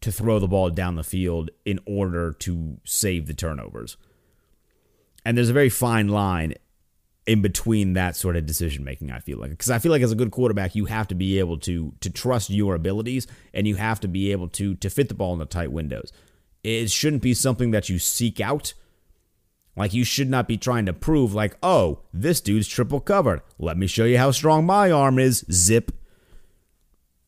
to 0.00 0.12
throw 0.12 0.38
the 0.38 0.48
ball 0.48 0.70
down 0.70 0.96
the 0.96 1.04
field 1.04 1.50
in 1.64 1.78
order 1.86 2.32
to 2.32 2.78
save 2.84 3.26
the 3.26 3.34
turnovers. 3.34 3.96
And 5.24 5.36
there's 5.36 5.50
a 5.50 5.54
very 5.54 5.68
fine 5.68 6.08
line 6.08 6.54
in 7.26 7.40
between 7.40 7.92
that 7.92 8.16
sort 8.16 8.36
of 8.36 8.46
decision 8.46 8.84
making 8.84 9.10
i 9.10 9.20
feel 9.20 9.38
like. 9.38 9.50
Because 9.50 9.70
i 9.70 9.78
feel 9.78 9.92
like 9.92 10.02
as 10.02 10.12
a 10.12 10.16
good 10.16 10.30
quarterback 10.30 10.74
you 10.74 10.86
have 10.86 11.08
to 11.08 11.14
be 11.14 11.38
able 11.38 11.58
to 11.58 11.94
to 12.00 12.10
trust 12.10 12.50
your 12.50 12.74
abilities 12.74 13.26
and 13.54 13.66
you 13.66 13.76
have 13.76 14.00
to 14.00 14.08
be 14.08 14.32
able 14.32 14.48
to 14.48 14.74
to 14.76 14.90
fit 14.90 15.08
the 15.08 15.14
ball 15.14 15.32
in 15.32 15.38
the 15.38 15.46
tight 15.46 15.72
windows. 15.72 16.12
It 16.64 16.90
shouldn't 16.90 17.22
be 17.22 17.34
something 17.34 17.72
that 17.72 17.88
you 17.88 17.98
seek 17.98 18.40
out. 18.40 18.74
Like 19.74 19.94
you 19.94 20.04
should 20.04 20.28
not 20.28 20.46
be 20.46 20.56
trying 20.58 20.86
to 20.86 20.92
prove 20.92 21.32
like 21.32 21.56
oh 21.62 22.00
this 22.12 22.40
dude's 22.40 22.68
triple 22.68 23.00
covered. 23.00 23.42
Let 23.58 23.76
me 23.76 23.86
show 23.86 24.04
you 24.04 24.18
how 24.18 24.32
strong 24.32 24.66
my 24.66 24.90
arm 24.90 25.18
is. 25.18 25.44
Zip. 25.50 25.92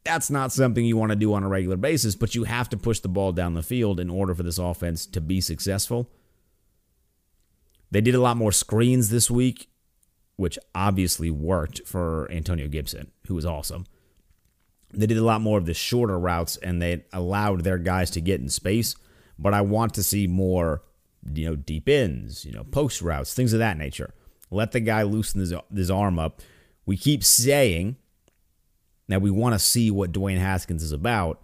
That's 0.05 0.29
not 0.29 0.53
something 0.53 0.85
you 0.85 0.99
want 0.99 1.11
to 1.11 1.17
do 1.17 1.33
on 1.33 1.45
a 1.45 1.49
regular 1.49 1.77
basis 1.77 2.17
but 2.17 2.35
you 2.35 2.45
have 2.45 2.69
to 2.71 2.77
push 2.77 2.99
the 2.99 3.09
ball 3.09 3.33
down 3.33 3.55
the 3.55 3.63
field 3.63 4.01
in 4.01 4.11
order 4.11 4.35
for 4.35 4.43
this 4.43 4.59
offense 4.59 5.07
to 5.07 5.21
be 5.21 5.41
successful. 5.41 6.11
They 7.93 8.01
did 8.01 8.17
a 8.17 8.21
lot 8.21 8.37
more 8.37 8.51
screens 8.51 9.09
this 9.09 9.31
week 9.31 9.69
which 10.37 10.59
obviously 10.75 11.31
worked 11.31 11.87
for 11.87 12.31
Antonio 12.31 12.69
Gibson, 12.69 13.11
who 13.27 13.35
was 13.35 13.47
awesome. 13.47 13.87
They 14.93 15.07
did 15.07 15.19
a 15.19 15.25
lot 15.25 15.41
more 15.41 15.59
of 15.59 15.67
the 15.67 15.75
shorter 15.75 16.19
routes 16.19 16.57
and 16.57 16.81
they 16.81 17.05
allowed 17.13 17.63
their 17.63 17.79
guys 17.79 18.11
to 18.11 18.21
get 18.21 18.41
in 18.41 18.49
space, 18.49 18.97
but 19.39 19.55
I 19.55 19.61
want 19.61 19.95
to 19.95 20.03
see 20.03 20.27
more, 20.27 20.83
you 21.33 21.47
know, 21.47 21.57
deep 21.57 21.89
ins, 21.89 22.45
you 22.45 22.53
know, 22.53 22.65
post 22.65 23.03
routes, 23.03 23.35
things 23.35 23.53
of 23.53 23.59
that 23.59 23.79
nature. 23.79 24.15
Let 24.51 24.73
the 24.73 24.81
guy 24.81 25.03
loosen 25.03 25.41
his, 25.41 25.53
his 25.75 25.91
arm 25.91 26.19
up. 26.19 26.41
We 26.87 26.97
keep 26.97 27.25
saying 27.25 27.97
that 29.09 29.23
we 29.23 29.31
want 29.31 29.55
to 29.55 29.59
see 29.59 29.91
what 29.91 30.13
Dwayne 30.13 30.39
Haskins 30.39 30.83
is 30.83 30.93
about. 30.93 31.43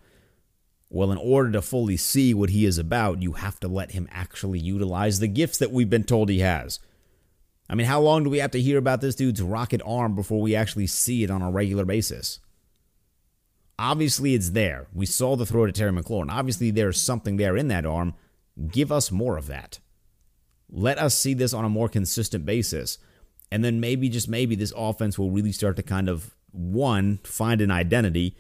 Well, 0.89 1.13
in 1.13 1.19
order 1.19 1.53
to 1.53 1.63
fully 1.63 1.97
see 1.97 2.35
what 2.35 2.51
he 2.51 2.65
is 2.65 2.79
about, 2.79 3.23
you 3.23 3.33
have 3.33 3.61
to 3.61 3.69
let 3.69 3.93
him 3.93 4.09
actually 4.11 4.59
utilize 4.59 5.19
the 5.19 5.29
gifts 5.29 5.59
that 5.59 5.71
we've 5.71 5.91
been 5.91 6.05
told 6.05 6.29
he 6.29 6.41
has. 6.41 6.81
I 7.71 7.77
mean, 7.77 7.87
how 7.87 8.01
long 8.01 8.25
do 8.25 8.31
we 8.31 8.39
have 8.39 8.51
to 8.51 8.61
hear 8.61 8.79
about 8.79 9.01
this 9.01 9.15
dude's 9.15 9.41
rocket 9.41 9.81
arm 9.87 10.17
before 10.17 10.41
we 10.41 10.57
actually 10.57 10.89
see 10.89 11.23
it 11.23 11.31
on 11.31 11.41
a 11.41 11.53
regular 11.53 11.85
basis? 11.85 12.41
Obviously, 13.79 14.35
it's 14.35 14.51
there. 14.51 14.89
We 14.93 15.07
saw 15.07 15.37
the 15.37 15.47
throw 15.47 15.67
to 15.67 15.73
Terry 15.73 15.93
McLaurin. 15.93 16.33
Obviously, 16.33 16.73
there's 16.73 17.01
something 17.01 17.37
there 17.37 17.57
in 17.57 17.69
that 17.69 17.87
arm. 17.87 18.15
Give 18.69 18.91
us 18.91 19.13
more 19.13 19.37
of 19.39 19.47
that. 19.47 19.79
Let 20.69 20.99
us 20.99 21.15
see 21.15 21.33
this 21.33 21.55
on 21.55 21.65
a 21.65 21.69
more 21.69 21.89
consistent 21.89 22.45
basis. 22.45 22.99
And 23.53 23.65
then 23.65 23.79
maybe, 23.79 24.09
just 24.09 24.29
maybe, 24.29 24.57
this 24.57 24.73
offense 24.77 25.17
will 25.17 25.31
really 25.31 25.53
start 25.53 25.77
to 25.77 25.85
kind 25.85 26.09
of, 26.09 26.35
one, 26.51 27.21
find 27.23 27.61
an 27.61 27.71
identity, 27.71 28.37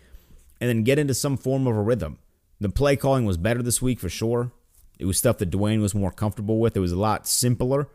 and 0.60 0.68
then 0.68 0.82
get 0.82 0.98
into 0.98 1.14
some 1.14 1.36
form 1.36 1.68
of 1.68 1.76
a 1.76 1.80
rhythm. 1.80 2.18
The 2.58 2.68
play 2.68 2.96
calling 2.96 3.26
was 3.26 3.36
better 3.36 3.62
this 3.62 3.80
week 3.80 4.00
for 4.00 4.08
sure. 4.08 4.50
It 4.98 5.04
was 5.04 5.18
stuff 5.18 5.38
that 5.38 5.50
Dwayne 5.50 5.80
was 5.80 5.94
more 5.94 6.10
comfortable 6.10 6.58
with. 6.58 6.76
It 6.76 6.80
was 6.80 6.92
a 6.92 6.98
lot 6.98 7.28
simpler 7.28 7.88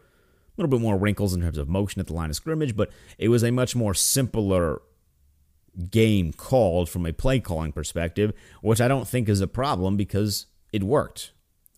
little 0.58 0.70
bit 0.70 0.82
more 0.82 0.98
wrinkles 0.98 1.34
in 1.34 1.42
terms 1.42 1.58
of 1.58 1.68
motion 1.68 2.00
at 2.00 2.08
the 2.08 2.14
line 2.14 2.30
of 2.30 2.36
scrimmage, 2.36 2.76
but 2.76 2.90
it 3.18 3.30
was 3.30 3.44
a 3.44 3.52
much 3.52 3.76
more 3.76 3.94
simpler 3.94 4.82
game 5.92 6.32
called 6.32 6.90
from 6.90 7.06
a 7.06 7.14
play 7.14 7.40
calling 7.40 7.72
perspective, 7.72 8.34
which 8.62 8.82
I 8.82 8.88
don't 8.88 9.08
think 9.08 9.28
is 9.28 9.42
a 9.42 9.48
problem 9.48 9.98
because 9.98 10.48
it 10.72 10.84
worked. 10.84 11.32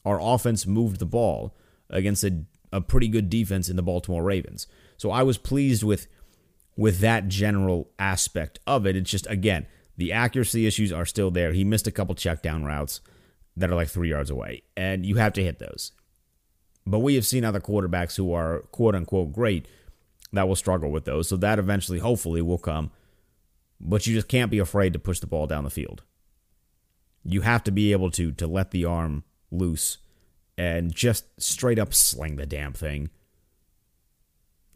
Our 0.05 0.21
offense 0.21 0.67
moved 0.67 0.99
the 0.99 1.05
ball 1.05 1.55
against 1.89 2.23
a, 2.23 2.43
a 2.71 2.81
pretty 2.81 3.07
good 3.07 3.29
defense 3.29 3.69
in 3.69 3.75
the 3.75 3.83
Baltimore 3.83 4.23
Ravens. 4.23 4.67
So 4.97 5.11
I 5.11 5.23
was 5.23 5.37
pleased 5.37 5.83
with 5.83 6.07
with 6.75 6.99
that 6.99 7.27
general 7.27 7.89
aspect 7.97 8.59
of 8.67 8.85
it. 8.85 8.95
It's 8.95 9.09
just 9.09 9.27
again, 9.27 9.65
the 9.97 10.13
accuracy 10.13 10.67
issues 10.67 10.91
are 10.93 11.05
still 11.05 11.31
there. 11.31 11.53
He 11.53 11.63
missed 11.63 11.87
a 11.87 11.91
couple 11.91 12.13
check 12.13 12.43
down 12.43 12.63
routes 12.63 13.01
that 13.55 13.71
are 13.71 13.75
like 13.75 13.89
three 13.89 14.09
yards 14.09 14.29
away, 14.29 14.61
and 14.75 15.05
you 15.05 15.15
have 15.15 15.33
to 15.33 15.43
hit 15.43 15.57
those. 15.57 15.91
But 16.87 16.99
we 16.99 17.15
have 17.15 17.25
seen 17.25 17.43
other 17.43 17.59
quarterbacks 17.59 18.15
who 18.15 18.31
are 18.31 18.59
quote 18.71 18.95
unquote 18.95 19.33
great 19.33 19.67
that 20.31 20.47
will 20.47 20.55
struggle 20.55 20.89
with 20.89 21.03
those. 21.03 21.27
So 21.27 21.35
that 21.37 21.59
eventually, 21.59 21.99
hopefully, 21.99 22.41
will 22.41 22.57
come. 22.57 22.91
But 23.79 24.07
you 24.07 24.15
just 24.15 24.29
can't 24.29 24.49
be 24.49 24.59
afraid 24.59 24.93
to 24.93 24.99
push 24.99 25.19
the 25.19 25.27
ball 25.27 25.47
down 25.47 25.65
the 25.65 25.69
field. 25.69 26.03
You 27.23 27.41
have 27.41 27.63
to 27.65 27.71
be 27.71 27.91
able 27.91 28.09
to 28.11 28.31
to 28.31 28.47
let 28.47 28.71
the 28.71 28.85
arm 28.85 29.25
loose 29.51 29.97
and 30.57 30.93
just 30.93 31.25
straight 31.39 31.77
up 31.77 31.93
sling 31.93 32.37
the 32.37 32.45
damn 32.45 32.73
thing. 32.73 33.09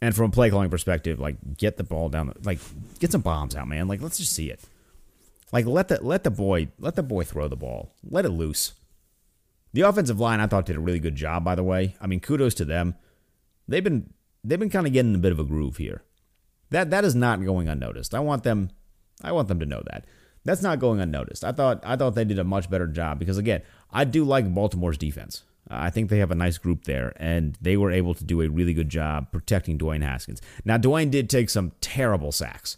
And 0.01 0.13
from 0.13 0.25
a 0.25 0.33
play 0.33 0.49
calling 0.49 0.69
perspective, 0.69 1.17
like 1.19 1.57
get 1.57 1.77
the 1.77 1.83
ball 1.83 2.09
down, 2.09 2.33
like 2.43 2.59
get 2.99 3.11
some 3.11 3.21
bombs 3.21 3.55
out, 3.55 3.69
man. 3.69 3.87
Like 3.87 4.01
let's 4.01 4.17
just 4.17 4.33
see 4.33 4.49
it. 4.49 4.59
Like 5.53 5.65
let 5.65 5.87
the 5.87 6.03
let 6.03 6.25
the 6.25 6.31
boy 6.31 6.67
let 6.77 6.95
the 6.95 7.03
boy 7.03 7.23
throw 7.23 7.47
the 7.47 7.55
ball. 7.55 7.93
Let 8.03 8.25
it 8.25 8.29
loose. 8.29 8.73
The 9.73 9.81
offensive 9.81 10.19
line, 10.19 10.39
I 10.39 10.47
thought, 10.47 10.65
did 10.65 10.75
a 10.75 10.81
really 10.81 10.99
good 10.99 11.15
job. 11.15 11.43
By 11.43 11.55
the 11.55 11.63
way, 11.63 11.95
I 12.01 12.07
mean, 12.07 12.19
kudos 12.19 12.53
to 12.55 12.65
them. 12.65 12.95
They've 13.67 13.83
been 13.83 14.13
they've 14.43 14.59
been 14.59 14.69
kind 14.69 14.87
of 14.87 14.93
getting 14.93 15.15
a 15.15 15.19
bit 15.19 15.31
of 15.31 15.39
a 15.39 15.43
groove 15.43 15.77
here. 15.77 16.03
That 16.71 16.89
that 16.89 17.05
is 17.05 17.15
not 17.15 17.43
going 17.43 17.67
unnoticed. 17.67 18.13
I 18.13 18.19
want 18.19 18.43
them 18.43 18.71
I 19.23 19.31
want 19.31 19.47
them 19.47 19.59
to 19.59 19.65
know 19.65 19.83
that. 19.91 20.05
That's 20.43 20.61
not 20.61 20.79
going 20.79 20.99
unnoticed. 20.99 21.43
I 21.43 21.51
thought 21.51 21.81
I 21.83 21.95
thought 21.95 22.15
they 22.15 22.25
did 22.25 22.39
a 22.39 22.43
much 22.43 22.69
better 22.69 22.87
job 22.87 23.19
because 23.19 23.37
again, 23.37 23.61
I 23.91 24.03
do 24.03 24.23
like 24.23 24.53
Baltimore's 24.53 24.97
defense. 24.97 25.43
I 25.69 25.89
think 25.89 26.09
they 26.09 26.17
have 26.17 26.31
a 26.31 26.35
nice 26.35 26.57
group 26.57 26.83
there, 26.83 27.13
and 27.17 27.57
they 27.61 27.77
were 27.77 27.91
able 27.91 28.13
to 28.15 28.23
do 28.23 28.41
a 28.41 28.49
really 28.49 28.73
good 28.73 28.89
job 28.89 29.31
protecting 29.31 29.77
Dwayne 29.77 30.03
Haskins. 30.03 30.41
Now, 30.65 30.77
Dwayne 30.77 31.11
did 31.11 31.29
take 31.29 31.49
some 31.49 31.71
terrible 31.79 32.31
sacks. 32.31 32.77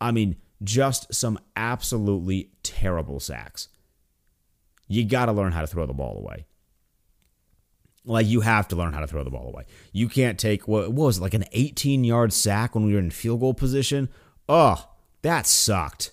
I 0.00 0.10
mean, 0.10 0.36
just 0.62 1.12
some 1.12 1.38
absolutely 1.56 2.50
terrible 2.62 3.20
sacks. 3.20 3.68
You 4.86 5.04
got 5.04 5.26
to 5.26 5.32
learn 5.32 5.52
how 5.52 5.60
to 5.60 5.66
throw 5.66 5.86
the 5.86 5.94
ball 5.94 6.18
away. 6.18 6.46
Like 8.04 8.26
you 8.26 8.42
have 8.42 8.68
to 8.68 8.76
learn 8.76 8.92
how 8.92 9.00
to 9.00 9.06
throw 9.06 9.24
the 9.24 9.30
ball 9.30 9.48
away. 9.48 9.64
You 9.92 10.08
can't 10.08 10.38
take 10.38 10.68
what, 10.68 10.92
what 10.92 11.06
was 11.06 11.18
it, 11.18 11.22
like 11.22 11.34
an 11.34 11.44
18 11.52 12.04
yard 12.04 12.32
sack 12.32 12.74
when 12.74 12.84
we 12.84 12.92
were 12.92 12.98
in 12.98 13.10
field 13.10 13.40
goal 13.40 13.54
position. 13.54 14.10
Oh, 14.48 14.88
that 15.22 15.46
sucked. 15.46 16.12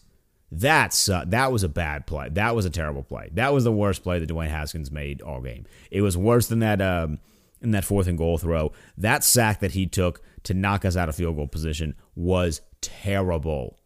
That 0.51 0.93
sucked. 0.93 1.31
That 1.31 1.51
was 1.51 1.63
a 1.63 1.69
bad 1.69 2.07
play. 2.07 2.29
That 2.29 2.55
was 2.55 2.65
a 2.65 2.69
terrible 2.69 3.03
play. 3.03 3.29
That 3.33 3.53
was 3.53 3.65
the 3.65 3.71
worst 3.71 4.03
play 4.03 4.19
that 4.19 4.29
Dwayne 4.29 4.49
Haskins 4.49 4.91
made 4.91 5.21
all 5.21 5.41
game. 5.41 5.65
It 5.89 6.01
was 6.01 6.17
worse 6.17 6.47
than 6.47 6.59
that 6.59 6.81
um, 6.81 7.19
in 7.61 7.71
that 7.71 7.85
fourth 7.85 8.07
and 8.07 8.17
goal 8.17 8.37
throw. 8.37 8.71
That 8.97 9.23
sack 9.23 9.59
that 9.59 9.71
he 9.71 9.85
took 9.85 10.21
to 10.43 10.53
knock 10.53 10.85
us 10.85 10.95
out 10.95 11.09
of 11.09 11.15
field 11.15 11.35
goal 11.35 11.47
position 11.47 11.95
was 12.15 12.61
terrible. 12.79 13.77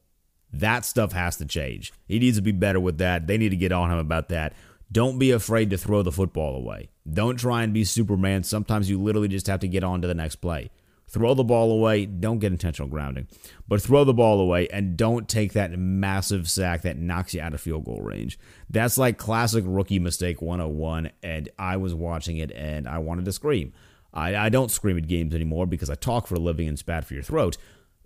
That 0.53 0.85
stuff 0.85 1.11
has 1.11 1.37
to 1.37 1.45
change. 1.45 1.91
He 2.07 2.19
needs 2.19 2.37
to 2.37 2.43
be 2.43 2.51
better 2.51 2.79
with 2.79 2.97
that. 2.99 3.27
They 3.27 3.37
need 3.37 3.49
to 3.49 3.57
get 3.57 3.71
on 3.71 3.91
him 3.91 3.97
about 3.97 4.29
that. 4.29 4.53
Don't 4.91 5.17
be 5.17 5.31
afraid 5.31 5.69
to 5.71 5.77
throw 5.77 6.03
the 6.03 6.11
football 6.11 6.55
away. 6.55 6.89
Don't 7.11 7.37
try 7.37 7.63
and 7.63 7.73
be 7.73 7.83
Superman. 7.83 8.43
Sometimes 8.43 8.89
you 8.89 9.01
literally 9.01 9.27
just 9.27 9.47
have 9.47 9.59
to 9.61 9.67
get 9.67 9.83
on 9.83 10.01
to 10.01 10.07
the 10.07 10.13
next 10.13 10.37
play. 10.37 10.69
Throw 11.07 11.33
the 11.33 11.43
ball 11.43 11.71
away. 11.71 12.05
Don't 12.05 12.39
get 12.39 12.51
intentional 12.51 12.89
grounding, 12.89 13.27
but 13.67 13.81
throw 13.81 14.03
the 14.03 14.13
ball 14.13 14.39
away 14.39 14.67
and 14.69 14.97
don't 14.97 15.29
take 15.29 15.53
that 15.53 15.77
massive 15.77 16.49
sack 16.49 16.81
that 16.81 16.97
knocks 16.97 17.33
you 17.33 17.41
out 17.41 17.53
of 17.53 17.61
field 17.61 17.85
goal 17.85 18.01
range. 18.01 18.39
That's 18.69 18.97
like 18.97 19.17
classic 19.17 19.63
rookie 19.67 19.99
mistake 19.99 20.41
101. 20.41 21.11
And 21.21 21.49
I 21.59 21.77
was 21.77 21.93
watching 21.93 22.37
it 22.37 22.51
and 22.51 22.87
I 22.87 22.97
wanted 22.97 23.25
to 23.25 23.31
scream. 23.31 23.73
I, 24.13 24.35
I 24.35 24.49
don't 24.49 24.71
scream 24.71 24.97
at 24.97 25.07
games 25.07 25.35
anymore 25.35 25.67
because 25.67 25.89
I 25.89 25.95
talk 25.95 26.25
for 26.25 26.35
a 26.35 26.39
living 26.39 26.67
and 26.67 26.75
it's 26.75 26.83
bad 26.83 27.05
for 27.05 27.13
your 27.13 27.23
throat. 27.23 27.57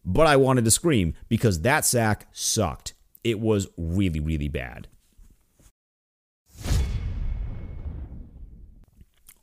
But 0.03 0.27
I 0.27 0.35
wanted 0.35 0.65
to 0.65 0.71
scream 0.71 1.13
because 1.29 1.61
that 1.61 1.85
sack 1.85 2.27
sucked. 2.33 2.93
It 3.23 3.39
was 3.39 3.67
really, 3.77 4.19
really 4.19 4.47
bad. 4.49 4.87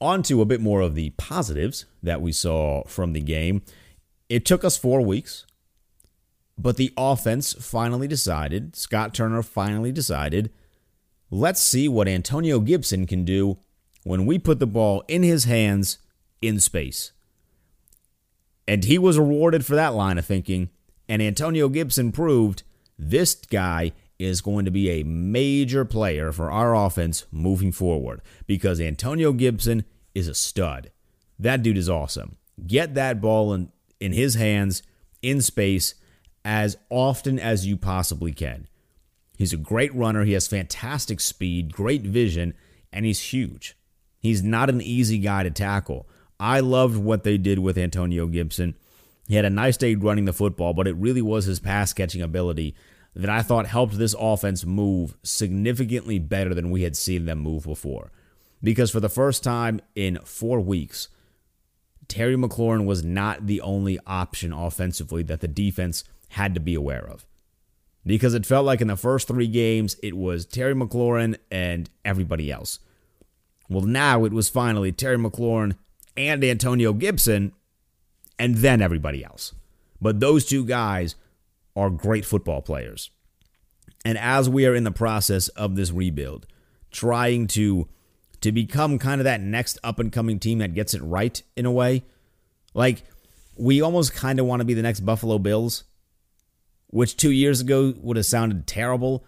On 0.00 0.22
to 0.24 0.42
a 0.42 0.46
bit 0.46 0.60
more 0.60 0.80
of 0.80 0.94
the 0.94 1.10
positives 1.10 1.86
that 2.02 2.20
we 2.20 2.32
saw 2.32 2.84
from 2.84 3.12
the 3.12 3.20
game. 3.20 3.62
It 4.28 4.44
took 4.44 4.64
us 4.64 4.76
four 4.76 5.00
weeks, 5.00 5.46
but 6.58 6.76
the 6.76 6.92
offense 6.96 7.54
finally 7.54 8.08
decided, 8.08 8.76
Scott 8.76 9.14
Turner 9.14 9.42
finally 9.42 9.92
decided, 9.92 10.50
let's 11.30 11.60
see 11.60 11.88
what 11.88 12.08
Antonio 12.08 12.60
Gibson 12.60 13.06
can 13.06 13.24
do 13.24 13.58
when 14.04 14.26
we 14.26 14.38
put 14.38 14.58
the 14.58 14.66
ball 14.66 15.02
in 15.08 15.22
his 15.22 15.44
hands 15.44 15.98
in 16.42 16.60
space. 16.60 17.12
And 18.68 18.84
he 18.84 18.98
was 18.98 19.18
rewarded 19.18 19.64
for 19.64 19.76
that 19.76 19.94
line 19.94 20.18
of 20.18 20.26
thinking. 20.26 20.70
And 21.08 21.22
Antonio 21.22 21.68
Gibson 21.68 22.12
proved 22.12 22.64
this 22.98 23.34
guy 23.34 23.92
is 24.18 24.40
going 24.40 24.64
to 24.64 24.70
be 24.70 24.90
a 24.90 25.04
major 25.04 25.84
player 25.84 26.32
for 26.32 26.50
our 26.50 26.74
offense 26.74 27.26
moving 27.30 27.72
forward 27.72 28.22
because 28.46 28.80
Antonio 28.80 29.32
Gibson 29.32 29.84
is 30.14 30.28
a 30.28 30.34
stud. 30.34 30.90
That 31.38 31.62
dude 31.62 31.76
is 31.76 31.90
awesome. 31.90 32.36
Get 32.66 32.94
that 32.94 33.20
ball 33.20 33.52
in, 33.52 33.70
in 34.00 34.12
his 34.12 34.34
hands 34.34 34.82
in 35.22 35.42
space 35.42 35.94
as 36.44 36.76
often 36.88 37.38
as 37.38 37.66
you 37.66 37.76
possibly 37.76 38.32
can. 38.32 38.68
He's 39.36 39.52
a 39.52 39.58
great 39.58 39.94
runner. 39.94 40.24
He 40.24 40.32
has 40.32 40.46
fantastic 40.46 41.20
speed, 41.20 41.72
great 41.72 42.02
vision, 42.02 42.54
and 42.92 43.04
he's 43.04 43.20
huge. 43.20 43.76
He's 44.18 44.42
not 44.42 44.70
an 44.70 44.80
easy 44.80 45.18
guy 45.18 45.42
to 45.42 45.50
tackle. 45.50 46.08
I 46.40 46.60
loved 46.60 46.96
what 46.96 47.22
they 47.22 47.36
did 47.36 47.58
with 47.58 47.76
Antonio 47.76 48.26
Gibson. 48.26 48.74
He 49.28 49.34
had 49.34 49.44
a 49.44 49.50
nice 49.50 49.76
day 49.76 49.94
running 49.94 50.24
the 50.24 50.32
football, 50.32 50.72
but 50.72 50.86
it 50.86 50.96
really 50.96 51.22
was 51.22 51.44
his 51.44 51.60
pass 51.60 51.92
catching 51.92 52.22
ability 52.22 52.74
that 53.16 53.30
I 53.30 53.40
thought 53.40 53.66
helped 53.66 53.96
this 53.96 54.14
offense 54.18 54.66
move 54.66 55.16
significantly 55.22 56.18
better 56.18 56.54
than 56.54 56.70
we 56.70 56.82
had 56.82 56.96
seen 56.96 57.24
them 57.24 57.38
move 57.38 57.64
before. 57.64 58.12
Because 58.62 58.90
for 58.90 59.00
the 59.00 59.08
first 59.08 59.42
time 59.42 59.80
in 59.94 60.18
four 60.24 60.60
weeks, 60.60 61.08
Terry 62.08 62.36
McLaurin 62.36 62.84
was 62.84 63.02
not 63.02 63.46
the 63.46 63.62
only 63.62 63.98
option 64.06 64.52
offensively 64.52 65.22
that 65.24 65.40
the 65.40 65.48
defense 65.48 66.04
had 66.30 66.52
to 66.54 66.60
be 66.60 66.74
aware 66.74 67.08
of. 67.08 67.26
Because 68.04 68.34
it 68.34 68.44
felt 68.44 68.66
like 68.66 68.82
in 68.82 68.88
the 68.88 68.96
first 68.96 69.28
three 69.28 69.48
games, 69.48 69.96
it 70.02 70.14
was 70.16 70.44
Terry 70.44 70.74
McLaurin 70.74 71.36
and 71.50 71.88
everybody 72.04 72.52
else. 72.52 72.80
Well, 73.68 73.82
now 73.82 74.24
it 74.24 74.32
was 74.32 74.50
finally 74.50 74.92
Terry 74.92 75.16
McLaurin 75.16 75.76
and 76.18 76.44
Antonio 76.44 76.92
Gibson, 76.92 77.52
and 78.38 78.56
then 78.56 78.82
everybody 78.82 79.24
else. 79.24 79.54
But 80.00 80.20
those 80.20 80.44
two 80.44 80.64
guys 80.64 81.14
are 81.76 81.90
great 81.90 82.24
football 82.24 82.62
players. 82.62 83.10
And 84.04 84.18
as 84.18 84.48
we 84.48 84.66
are 84.66 84.74
in 84.74 84.84
the 84.84 84.90
process 84.90 85.48
of 85.48 85.76
this 85.76 85.92
rebuild, 85.92 86.46
trying 86.90 87.46
to 87.48 87.88
to 88.42 88.52
become 88.52 88.98
kind 88.98 89.20
of 89.20 89.24
that 89.24 89.40
next 89.40 89.78
up 89.82 89.98
and 89.98 90.12
coming 90.12 90.38
team 90.38 90.58
that 90.58 90.74
gets 90.74 90.94
it 90.94 91.02
right 91.02 91.42
in 91.56 91.66
a 91.66 91.70
way, 91.72 92.04
like 92.74 93.04
we 93.56 93.80
almost 93.80 94.14
kind 94.14 94.38
of 94.38 94.46
want 94.46 94.60
to 94.60 94.64
be 94.66 94.74
the 94.74 94.82
next 94.82 95.00
Buffalo 95.00 95.38
Bills, 95.38 95.84
which 96.88 97.16
2 97.16 97.30
years 97.30 97.60
ago 97.60 97.94
would 97.98 98.16
have 98.16 98.26
sounded 98.26 98.66
terrible, 98.66 99.24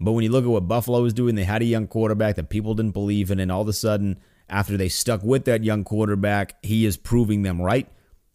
but 0.00 0.12
when 0.12 0.24
you 0.24 0.30
look 0.30 0.44
at 0.44 0.50
what 0.50 0.68
Buffalo 0.68 1.04
is 1.04 1.12
doing, 1.12 1.34
they 1.34 1.44
had 1.44 1.62
a 1.62 1.66
young 1.66 1.86
quarterback 1.86 2.36
that 2.36 2.48
people 2.48 2.74
didn't 2.74 2.92
believe 2.92 3.30
in 3.30 3.40
and 3.40 3.52
all 3.52 3.62
of 3.62 3.68
a 3.68 3.72
sudden 3.72 4.18
after 4.48 4.76
they 4.76 4.88
stuck 4.88 5.22
with 5.22 5.44
that 5.46 5.64
young 5.64 5.84
quarterback, 5.84 6.56
he 6.62 6.86
is 6.86 6.96
proving 6.96 7.42
them 7.42 7.60
right 7.60 7.88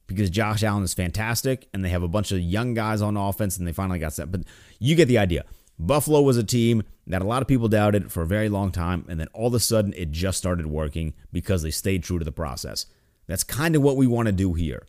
because 0.09 0.29
Josh 0.29 0.63
Allen 0.63 0.83
is 0.83 0.93
fantastic 0.93 1.69
and 1.73 1.85
they 1.85 1.89
have 1.89 2.03
a 2.03 2.07
bunch 2.07 2.31
of 2.31 2.39
young 2.39 2.73
guys 2.73 3.01
on 3.01 3.15
offense 3.15 3.57
and 3.57 3.67
they 3.67 3.71
finally 3.71 3.99
got 3.99 4.11
set. 4.11 4.31
But 4.31 4.41
you 4.79 4.95
get 4.95 5.07
the 5.07 5.19
idea. 5.19 5.45
Buffalo 5.77 6.21
was 6.21 6.35
a 6.35 6.43
team 6.43 6.83
that 7.07 7.21
a 7.21 7.25
lot 7.25 7.41
of 7.41 7.47
people 7.47 7.69
doubted 7.69 8.11
for 8.11 8.21
a 8.21 8.27
very 8.27 8.49
long 8.49 8.71
time, 8.71 9.05
and 9.07 9.19
then 9.19 9.27
all 9.33 9.47
of 9.47 9.53
a 9.53 9.59
sudden 9.59 9.93
it 9.93 10.11
just 10.11 10.37
started 10.37 10.65
working 10.65 11.13
because 11.31 11.61
they 11.61 11.71
stayed 11.71 12.03
true 12.03 12.19
to 12.19 12.25
the 12.25 12.31
process. 12.31 12.85
That's 13.27 13.43
kind 13.43 13.75
of 13.75 13.81
what 13.81 13.95
we 13.95 14.07
want 14.07 14.25
to 14.25 14.33
do 14.33 14.53
here. 14.53 14.85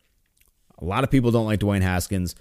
A 0.78 0.84
lot 0.84 1.04
of 1.04 1.10
people 1.10 1.30
don't 1.30 1.46
like 1.46 1.60
Dwayne 1.60 1.82
Haskins. 1.82 2.34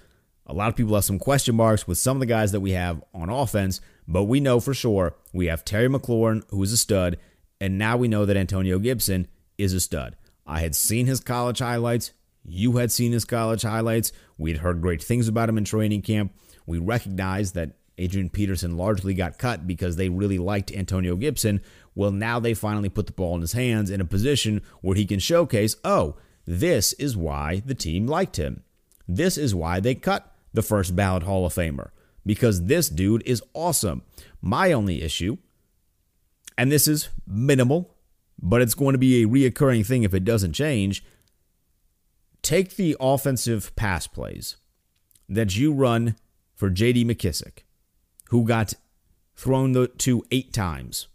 A 0.46 0.54
lot 0.54 0.68
of 0.68 0.74
people 0.74 0.94
have 0.94 1.04
some 1.04 1.18
question 1.18 1.54
marks 1.54 1.86
with 1.86 1.98
some 1.98 2.16
of 2.16 2.20
the 2.20 2.26
guys 2.26 2.50
that 2.52 2.60
we 2.60 2.72
have 2.72 3.04
on 3.14 3.28
offense, 3.28 3.80
but 4.08 4.24
we 4.24 4.40
know 4.40 4.58
for 4.58 4.74
sure 4.74 5.14
we 5.32 5.46
have 5.46 5.64
Terry 5.64 5.88
McLaurin, 5.88 6.42
who 6.48 6.62
is 6.62 6.72
a 6.72 6.76
stud, 6.76 7.18
and 7.60 7.78
now 7.78 7.96
we 7.96 8.08
know 8.08 8.24
that 8.24 8.36
Antonio 8.36 8.78
Gibson 8.78 9.28
is 9.58 9.74
a 9.74 9.80
stud. 9.80 10.16
I 10.46 10.60
had 10.60 10.74
seen 10.74 11.06
his 11.06 11.20
college 11.20 11.60
highlights. 11.60 12.12
You 12.44 12.78
had 12.78 12.90
seen 12.90 13.12
his 13.12 13.24
college 13.24 13.62
highlights. 13.62 14.12
We 14.38 14.52
had 14.52 14.60
heard 14.60 14.80
great 14.80 15.02
things 15.02 15.28
about 15.28 15.48
him 15.48 15.58
in 15.58 15.64
training 15.64 16.02
camp. 16.02 16.32
We 16.66 16.78
recognized 16.78 17.54
that 17.54 17.76
Adrian 17.98 18.30
Peterson 18.30 18.76
largely 18.76 19.12
got 19.12 19.38
cut 19.38 19.66
because 19.66 19.96
they 19.96 20.08
really 20.08 20.38
liked 20.38 20.72
Antonio 20.72 21.16
Gibson. 21.16 21.60
Well, 21.94 22.10
now 22.10 22.40
they 22.40 22.54
finally 22.54 22.88
put 22.88 23.06
the 23.06 23.12
ball 23.12 23.34
in 23.34 23.42
his 23.42 23.52
hands 23.52 23.90
in 23.90 24.00
a 24.00 24.06
position 24.06 24.62
where 24.80 24.96
he 24.96 25.04
can 25.04 25.18
showcase, 25.18 25.76
oh, 25.84 26.16
this 26.46 26.94
is 26.94 27.16
why 27.16 27.62
the 27.66 27.74
team 27.74 28.06
liked 28.06 28.36
him. 28.36 28.62
This 29.06 29.36
is 29.36 29.54
why 29.54 29.80
they 29.80 29.94
cut 29.94 30.34
the 30.54 30.62
first 30.62 30.96
ballot 30.96 31.24
Hall 31.24 31.44
of 31.44 31.54
Famer 31.54 31.90
because 32.24 32.64
this 32.66 32.88
dude 32.88 33.22
is 33.26 33.42
awesome. 33.54 34.02
My 34.40 34.72
only 34.72 35.02
issue 35.02 35.36
and 36.60 36.70
this 36.70 36.86
is 36.86 37.08
minimal, 37.26 37.94
but 38.38 38.60
it's 38.60 38.74
going 38.74 38.92
to 38.92 38.98
be 38.98 39.22
a 39.22 39.26
reoccurring 39.26 39.86
thing 39.86 40.02
if 40.02 40.12
it 40.12 40.24
doesn't 40.24 40.52
change. 40.52 41.02
Take 42.42 42.76
the 42.76 42.96
offensive 43.00 43.74
pass 43.76 44.06
plays 44.06 44.56
that 45.28 45.56
you 45.56 45.72
run 45.72 46.16
for 46.54 46.70
JD 46.70 47.04
McKissic, 47.04 47.64
who 48.28 48.44
got 48.44 48.74
thrown 49.36 49.88
to 49.98 50.24
eight 50.30 50.52
times 50.52 51.08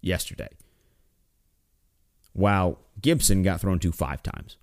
yesterday, 0.00 0.48
while 2.32 2.78
Gibson 3.00 3.42
got 3.42 3.60
thrown 3.60 3.78
to 3.80 3.92
five 3.92 4.22
times. 4.22 4.56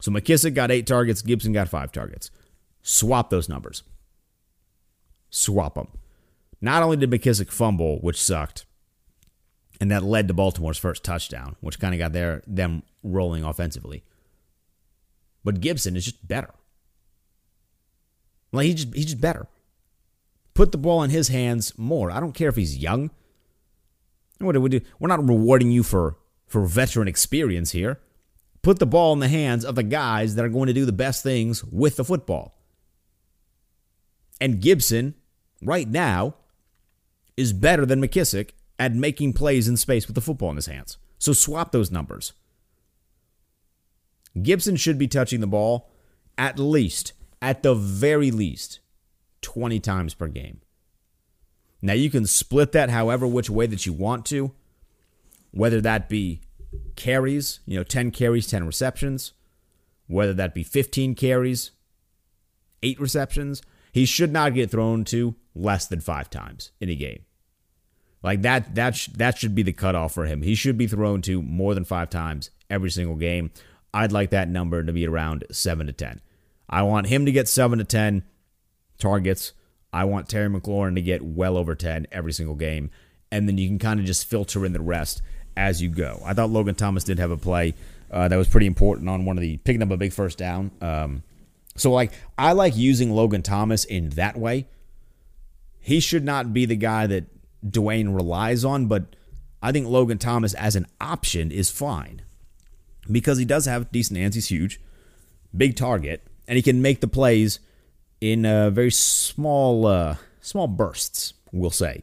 So 0.00 0.10
McKissic 0.10 0.54
got 0.54 0.70
eight 0.70 0.86
targets, 0.86 1.22
Gibson 1.22 1.52
got 1.52 1.68
five 1.68 1.92
targets. 1.92 2.30
Swap 2.82 3.30
those 3.30 3.48
numbers. 3.48 3.82
Swap 5.30 5.74
them. 5.74 5.88
Not 6.60 6.82
only 6.82 6.96
did 6.96 7.10
McKissic 7.10 7.50
fumble, 7.50 7.98
which 8.00 8.22
sucked, 8.22 8.66
and 9.80 9.90
that 9.90 10.02
led 10.02 10.28
to 10.28 10.34
Baltimore's 10.34 10.78
first 10.78 11.04
touchdown, 11.04 11.56
which 11.60 11.78
kind 11.80 11.94
of 11.94 11.98
got 11.98 12.12
their 12.12 12.42
them 12.46 12.82
rolling 13.02 13.44
offensively. 13.44 14.04
But 15.44 15.60
Gibson 15.60 15.96
is 15.96 16.06
just 16.06 16.26
better. 16.26 16.50
Like 18.52 18.66
he 18.66 18.74
just 18.74 18.94
he's 18.94 19.06
just 19.06 19.20
better. 19.20 19.46
Put 20.54 20.72
the 20.72 20.78
ball 20.78 21.02
in 21.02 21.10
his 21.10 21.28
hands 21.28 21.76
more. 21.76 22.10
I 22.10 22.20
don't 22.20 22.34
care 22.34 22.48
if 22.48 22.56
he's 22.56 22.78
young. 22.78 23.10
What 24.38 24.52
do 24.52 24.60
we 24.60 24.70
do? 24.70 24.80
We're 24.98 25.08
not 25.08 25.26
rewarding 25.26 25.70
you 25.70 25.82
for 25.82 26.16
for 26.46 26.64
veteran 26.64 27.08
experience 27.08 27.72
here. 27.72 28.00
Put 28.62 28.78
the 28.78 28.86
ball 28.86 29.12
in 29.12 29.18
the 29.18 29.28
hands 29.28 29.64
of 29.64 29.74
the 29.74 29.82
guys 29.82 30.36
that 30.36 30.44
are 30.44 30.50
going 30.50 30.68
to 30.68 30.72
do 30.72 30.86
the 30.86 30.92
best 30.92 31.22
things 31.22 31.62
with 31.64 31.96
the 31.96 32.04
football. 32.04 32.56
And 34.40 34.60
Gibson, 34.60 35.14
right 35.62 35.88
now, 35.88 36.36
is 37.36 37.52
better 37.52 37.84
than 37.84 38.00
McKissic 38.00 38.50
at 38.78 38.94
making 38.94 39.34
plays 39.34 39.68
in 39.68 39.76
space 39.76 40.06
with 40.06 40.14
the 40.14 40.20
football 40.20 40.50
in 40.50 40.56
his 40.56 40.66
hands. 40.66 40.96
So 41.18 41.32
swap 41.32 41.72
those 41.72 41.90
numbers. 41.90 42.32
Gibson 44.40 44.76
should 44.76 44.98
be 44.98 45.08
touching 45.08 45.40
the 45.40 45.46
ball 45.46 45.90
at 46.36 46.58
least, 46.58 47.12
at 47.40 47.62
the 47.62 47.74
very 47.74 48.30
least, 48.30 48.80
20 49.42 49.78
times 49.80 50.14
per 50.14 50.26
game. 50.26 50.60
Now 51.80 51.92
you 51.92 52.10
can 52.10 52.26
split 52.26 52.72
that 52.72 52.90
however 52.90 53.26
which 53.26 53.50
way 53.50 53.66
that 53.66 53.86
you 53.86 53.92
want 53.92 54.24
to, 54.26 54.52
whether 55.50 55.80
that 55.82 56.08
be 56.08 56.40
carries, 56.96 57.60
you 57.66 57.76
know, 57.76 57.84
10 57.84 58.10
carries, 58.10 58.46
10 58.46 58.66
receptions, 58.66 59.32
whether 60.06 60.32
that 60.32 60.54
be 60.54 60.62
15 60.62 61.14
carries, 61.14 61.72
8 62.82 62.98
receptions. 62.98 63.62
He 63.92 64.06
should 64.06 64.32
not 64.32 64.54
get 64.54 64.70
thrown 64.70 65.04
to 65.04 65.36
less 65.54 65.86
than 65.86 66.00
5 66.00 66.30
times 66.30 66.72
in 66.80 66.88
a 66.88 66.94
game. 66.94 67.24
Like 68.22 68.40
that 68.42 68.74
that 68.74 68.96
sh- 68.96 69.08
that 69.08 69.36
should 69.36 69.54
be 69.54 69.62
the 69.62 69.72
cutoff 69.74 70.14
for 70.14 70.24
him. 70.24 70.40
He 70.40 70.54
should 70.54 70.78
be 70.78 70.86
thrown 70.86 71.20
to 71.22 71.42
more 71.42 71.74
than 71.74 71.84
5 71.84 72.08
times 72.08 72.50
every 72.70 72.90
single 72.90 73.16
game. 73.16 73.50
I'd 73.94 74.12
like 74.12 74.30
that 74.30 74.48
number 74.48 74.82
to 74.82 74.92
be 74.92 75.06
around 75.06 75.44
7 75.52 75.86
to 75.86 75.92
10. 75.92 76.20
I 76.68 76.82
want 76.82 77.06
him 77.06 77.24
to 77.26 77.32
get 77.32 77.48
7 77.48 77.78
to 77.78 77.84
10 77.84 78.24
targets. 78.98 79.52
I 79.92 80.04
want 80.04 80.28
Terry 80.28 80.50
McLaurin 80.50 80.96
to 80.96 81.00
get 81.00 81.22
well 81.22 81.56
over 81.56 81.76
10 81.76 82.08
every 82.10 82.32
single 82.32 82.56
game. 82.56 82.90
And 83.30 83.48
then 83.48 83.56
you 83.56 83.68
can 83.68 83.78
kind 83.78 84.00
of 84.00 84.06
just 84.06 84.28
filter 84.28 84.66
in 84.66 84.72
the 84.72 84.80
rest 84.80 85.22
as 85.56 85.80
you 85.80 85.88
go. 85.90 86.20
I 86.24 86.34
thought 86.34 86.50
Logan 86.50 86.74
Thomas 86.74 87.04
did 87.04 87.20
have 87.20 87.30
a 87.30 87.36
play 87.36 87.74
uh, 88.10 88.26
that 88.26 88.36
was 88.36 88.48
pretty 88.48 88.66
important 88.66 89.08
on 89.08 89.24
one 89.24 89.38
of 89.38 89.42
the 89.42 89.58
picking 89.58 89.82
up 89.82 89.92
a 89.92 89.96
big 89.96 90.12
first 90.12 90.38
down. 90.38 90.72
Um, 90.80 91.22
so, 91.76 91.92
like, 91.92 92.12
I 92.36 92.52
like 92.52 92.76
using 92.76 93.12
Logan 93.12 93.42
Thomas 93.42 93.84
in 93.84 94.10
that 94.10 94.36
way. 94.36 94.66
He 95.78 96.00
should 96.00 96.24
not 96.24 96.52
be 96.52 96.66
the 96.66 96.76
guy 96.76 97.06
that 97.06 97.26
Dwayne 97.64 98.14
relies 98.14 98.64
on, 98.64 98.86
but 98.86 99.14
I 99.62 99.70
think 99.70 99.86
Logan 99.86 100.18
Thomas 100.18 100.54
as 100.54 100.74
an 100.74 100.86
option 101.00 101.52
is 101.52 101.70
fine 101.70 102.22
because 103.10 103.38
he 103.38 103.44
does 103.44 103.66
have 103.66 103.92
decent 103.92 104.18
hands. 104.18 104.34
He's 104.34 104.48
huge, 104.48 104.80
big 105.56 105.76
target, 105.76 106.26
and 106.48 106.56
he 106.56 106.62
can 106.62 106.82
make 106.82 107.00
the 107.00 107.08
plays 107.08 107.60
in 108.20 108.46
uh, 108.46 108.70
very 108.70 108.90
small 108.90 109.86
uh, 109.86 110.16
small 110.40 110.66
bursts. 110.66 111.34
We'll 111.52 111.70
say. 111.70 112.02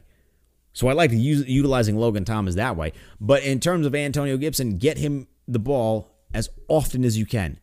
So 0.72 0.88
I 0.88 0.92
like 0.94 1.10
to 1.10 1.16
use 1.16 1.46
utilizing 1.46 1.96
Logan 1.96 2.24
Thomas 2.24 2.54
that 2.54 2.76
way. 2.76 2.92
But 3.20 3.42
in 3.42 3.60
terms 3.60 3.84
of 3.84 3.94
Antonio 3.94 4.38
Gibson, 4.38 4.78
get 4.78 4.96
him 4.96 5.26
the 5.46 5.58
ball 5.58 6.10
as 6.32 6.48
often 6.66 7.04
as 7.04 7.18
you 7.18 7.26
can, 7.26 7.60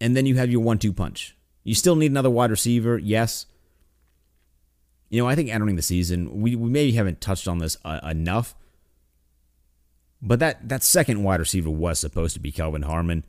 and 0.00 0.14
then 0.14 0.26
you 0.26 0.36
have 0.36 0.50
your 0.50 0.60
one-two 0.60 0.92
punch. 0.92 1.34
You 1.64 1.74
still 1.74 1.96
need 1.96 2.10
another 2.10 2.30
wide 2.30 2.50
receiver, 2.50 2.98
yes. 2.98 3.46
You 5.08 5.22
know, 5.22 5.28
I 5.28 5.34
think 5.34 5.48
entering 5.48 5.76
the 5.76 5.82
season, 5.82 6.42
we, 6.42 6.54
we 6.54 6.68
maybe 6.68 6.92
haven't 6.92 7.20
touched 7.20 7.48
on 7.48 7.58
this 7.58 7.78
uh, 7.84 8.00
enough, 8.02 8.54
but 10.20 10.38
that 10.40 10.68
that 10.68 10.82
second 10.82 11.22
wide 11.22 11.40
receiver 11.40 11.70
was 11.70 11.98
supposed 11.98 12.34
to 12.34 12.40
be 12.40 12.52
Kelvin 12.52 12.82
Harmon. 12.82 13.24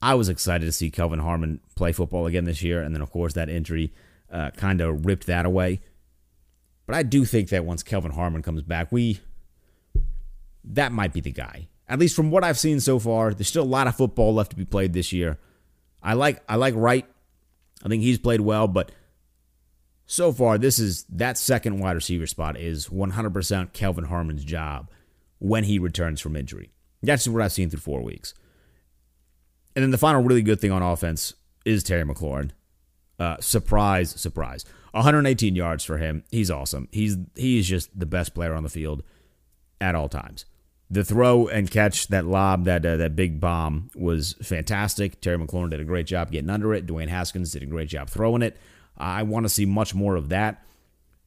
I 0.00 0.14
was 0.14 0.28
excited 0.28 0.66
to 0.66 0.72
see 0.72 0.90
Kelvin 0.90 1.20
Harmon 1.20 1.60
play 1.76 1.92
football 1.92 2.26
again 2.26 2.44
this 2.44 2.62
year, 2.62 2.82
and 2.82 2.94
then 2.94 3.02
of 3.02 3.10
course 3.10 3.34
that 3.34 3.48
injury 3.48 3.92
uh, 4.30 4.50
kind 4.50 4.80
of 4.80 5.06
ripped 5.06 5.26
that 5.26 5.46
away. 5.46 5.80
But 6.86 6.96
I 6.96 7.02
do 7.02 7.24
think 7.24 7.48
that 7.50 7.64
once 7.64 7.82
Kelvin 7.82 8.12
Harmon 8.12 8.42
comes 8.42 8.62
back, 8.62 8.92
we 8.92 9.20
that 10.64 10.92
might 10.92 11.12
be 11.12 11.20
the 11.20 11.32
guy. 11.32 11.68
At 11.86 11.98
least 11.98 12.16
from 12.16 12.30
what 12.30 12.44
I've 12.44 12.58
seen 12.58 12.80
so 12.80 12.98
far, 12.98 13.34
there's 13.34 13.48
still 13.48 13.64
a 13.64 13.64
lot 13.64 13.86
of 13.86 13.96
football 13.96 14.34
left 14.34 14.50
to 14.50 14.56
be 14.56 14.64
played 14.64 14.94
this 14.94 15.12
year. 15.12 15.38
I 16.02 16.14
like 16.14 16.42
I 16.48 16.56
like 16.56 16.74
Wright. 16.74 17.06
I 17.84 17.88
think 17.88 18.02
he's 18.02 18.18
played 18.18 18.40
well, 18.40 18.66
but 18.68 18.90
so 20.06 20.32
far 20.32 20.58
this 20.58 20.78
is 20.78 21.04
that 21.10 21.36
second 21.38 21.78
wide 21.78 21.92
receiver 21.92 22.26
spot 22.26 22.58
is 22.58 22.88
100% 22.88 23.72
Kelvin 23.72 24.04
Harmon's 24.04 24.44
job 24.44 24.90
when 25.44 25.64
he 25.64 25.78
returns 25.78 26.22
from 26.22 26.36
injury. 26.36 26.70
That's 27.02 27.28
what 27.28 27.42
I've 27.42 27.52
seen 27.52 27.68
through 27.68 27.80
4 27.80 28.02
weeks. 28.02 28.32
And 29.76 29.82
then 29.82 29.90
the 29.90 29.98
final 29.98 30.22
really 30.22 30.42
good 30.42 30.58
thing 30.58 30.72
on 30.72 30.82
offense 30.82 31.34
is 31.66 31.82
Terry 31.82 32.04
McLaurin. 32.04 32.52
Uh, 33.18 33.36
surprise, 33.40 34.10
surprise. 34.10 34.64
118 34.92 35.54
yards 35.54 35.84
for 35.84 35.98
him. 35.98 36.24
He's 36.30 36.50
awesome. 36.50 36.88
He's 36.92 37.16
he's 37.34 37.68
just 37.68 37.98
the 37.98 38.06
best 38.06 38.34
player 38.34 38.54
on 38.54 38.62
the 38.62 38.68
field 38.68 39.02
at 39.80 39.94
all 39.94 40.08
times. 40.08 40.46
The 40.90 41.04
throw 41.04 41.48
and 41.48 41.70
catch, 41.70 42.08
that 42.08 42.24
lob, 42.24 42.64
that 42.64 42.86
uh, 42.86 42.96
that 42.96 43.16
big 43.16 43.40
bomb 43.40 43.90
was 43.94 44.34
fantastic. 44.42 45.20
Terry 45.20 45.38
McLaurin 45.38 45.70
did 45.70 45.80
a 45.80 45.84
great 45.84 46.06
job 46.06 46.30
getting 46.30 46.50
under 46.50 46.72
it. 46.74 46.86
Dwayne 46.86 47.08
Haskins 47.08 47.52
did 47.52 47.62
a 47.62 47.66
great 47.66 47.88
job 47.88 48.08
throwing 48.08 48.42
it. 48.42 48.56
I 48.96 49.24
want 49.24 49.44
to 49.44 49.50
see 49.50 49.66
much 49.66 49.94
more 49.94 50.14
of 50.14 50.28
that, 50.28 50.64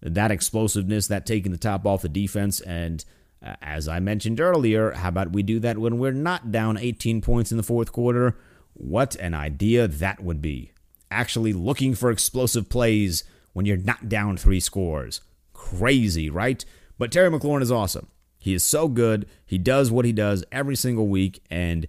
that 0.01 0.32
explosiveness, 0.32 1.08
that 1.08 1.25
taking 1.25 1.51
the 1.51 1.58
top 1.58 1.86
off 1.86 2.01
the 2.01 2.10
defense. 2.10 2.62
And 2.62 3.03
uh, 3.45 3.56
as 3.62 3.88
I 3.88 4.00
mentioned 4.00 4.39
earlier, 4.39 4.91
how 4.91 5.10
about 5.10 5.32
we 5.34 5.43
do 5.43 5.60
that 5.60 5.78
when 5.78 5.97
we're 6.00 6.12
not 6.12 6.52
down 6.52 6.78
18 6.78 7.21
points 7.21 7.52
in 7.52 7.58
the 7.58 7.63
fourth 7.63 7.91
quarter? 7.91 8.38
What 8.73 9.15
an 9.15 9.34
idea 9.34 9.88
that 9.88 10.23
would 10.23 10.41
be. 10.41 10.71
Actually 11.10 11.54
looking 11.54 11.95
for 11.95 12.12
explosive 12.12 12.69
plays 12.69 13.23
when 13.54 13.65
you're 13.65 13.78
not 13.78 14.10
down 14.10 14.38
three 14.38 14.60
scores. 14.60 15.21
Crazy, 15.54 16.30
right? 16.30 16.63
But 16.97 17.12
Terry 17.12 17.30
McLaurin 17.30 17.62
is 17.62 17.71
awesome. 17.71 18.08
He 18.39 18.54
is 18.54 18.63
so 18.63 18.88
good. 18.88 19.28
He 19.45 19.58
does 19.58 19.91
what 19.91 20.06
he 20.06 20.12
does 20.12 20.43
every 20.52 20.76
single 20.76 21.08
week. 21.08 21.43
And 21.50 21.88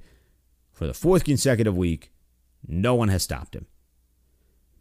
for 0.73 0.87
the 0.87 0.95
fourth 0.95 1.25
consecutive 1.25 1.77
week, 1.77 2.13
no 2.67 2.95
one 2.95 3.09
has 3.09 3.23
stopped 3.23 3.55
him. 3.55 3.67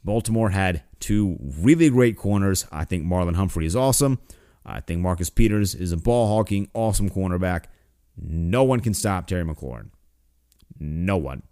Baltimore 0.04 0.52
had 0.52 0.84
two 1.00 1.38
really 1.42 1.90
great 1.90 2.18
corners. 2.18 2.66
I 2.72 2.86
think 2.86 3.06
Marlon 3.06 3.36
Humphrey 3.36 3.66
is 3.66 3.76
awesome. 3.76 4.20
I 4.68 4.82
think 4.82 5.00
Marcus 5.00 5.30
Peters 5.30 5.74
is 5.74 5.94
a 5.94 5.98
ball 5.98 6.28
hawking, 6.28 6.70
awesome 6.74 7.10
cornerback. 7.10 7.66
No 8.18 8.64
one 8.64 8.82
can 8.82 8.94
stop 8.94 9.26
Terry 9.26 9.46
McLaurin. 9.46 9.92
No 10.78 11.18
one. 11.18 11.44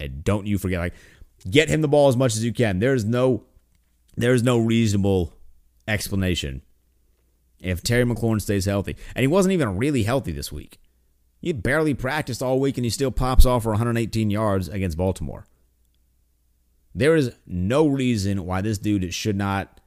And 0.00 0.24
don't 0.24 0.46
you 0.46 0.56
forget, 0.56 0.80
like, 0.80 0.94
get 1.48 1.68
him 1.68 1.82
the 1.82 1.88
ball 1.88 2.08
as 2.08 2.16
much 2.16 2.34
as 2.34 2.42
you 2.42 2.52
can. 2.52 2.78
There's 2.78 3.04
no 3.04 3.44
there's 4.16 4.42
no 4.42 4.58
reasonable 4.58 5.34
explanation 5.86 6.62
if 7.58 7.82
Terry 7.82 8.04
McLaurin 8.04 8.40
stays 8.40 8.64
healthy. 8.64 8.96
And 9.14 9.22
he 9.22 9.26
wasn't 9.26 9.52
even 9.52 9.76
really 9.76 10.02
healthy 10.02 10.32
this 10.32 10.50
week. 10.50 10.80
He 11.40 11.52
barely 11.52 11.94
practiced 11.94 12.42
all 12.42 12.58
week 12.60 12.76
and 12.76 12.84
he 12.84 12.90
still 12.90 13.10
pops 13.10 13.46
off 13.46 13.62
for 13.62 13.70
118 13.70 14.30
yards 14.30 14.68
against 14.68 14.96
Baltimore. 14.96 15.46
There 16.94 17.16
is 17.16 17.32
no 17.46 17.86
reason 17.86 18.44
why 18.44 18.60
this 18.60 18.78
dude 18.78 19.12
should 19.14 19.36
not 19.36 19.80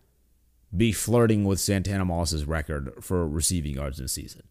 be 0.76 0.92
flirting 0.92 1.46
with 1.46 1.60
Santana 1.60 2.06
Moss's 2.06 2.46
record 2.46 2.94
for 3.02 3.28
receiving 3.28 3.76
yards 3.76 4.00
in 4.00 4.06
a 4.06 4.10
season. 4.10 4.44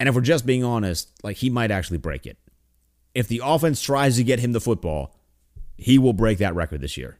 And 0.00 0.08
if 0.08 0.14
we're 0.14 0.22
just 0.22 0.46
being 0.46 0.64
honest, 0.64 1.10
like 1.22 1.36
he 1.36 1.50
might 1.50 1.70
actually 1.70 1.98
break 1.98 2.26
it. 2.26 2.38
If 3.14 3.28
the 3.28 3.42
offense 3.44 3.82
tries 3.82 4.16
to 4.16 4.24
get 4.24 4.40
him 4.40 4.52
the 4.52 4.60
football, 4.60 5.14
he 5.76 5.98
will 5.98 6.14
break 6.14 6.38
that 6.38 6.54
record 6.54 6.80
this 6.80 6.96
year. 6.96 7.18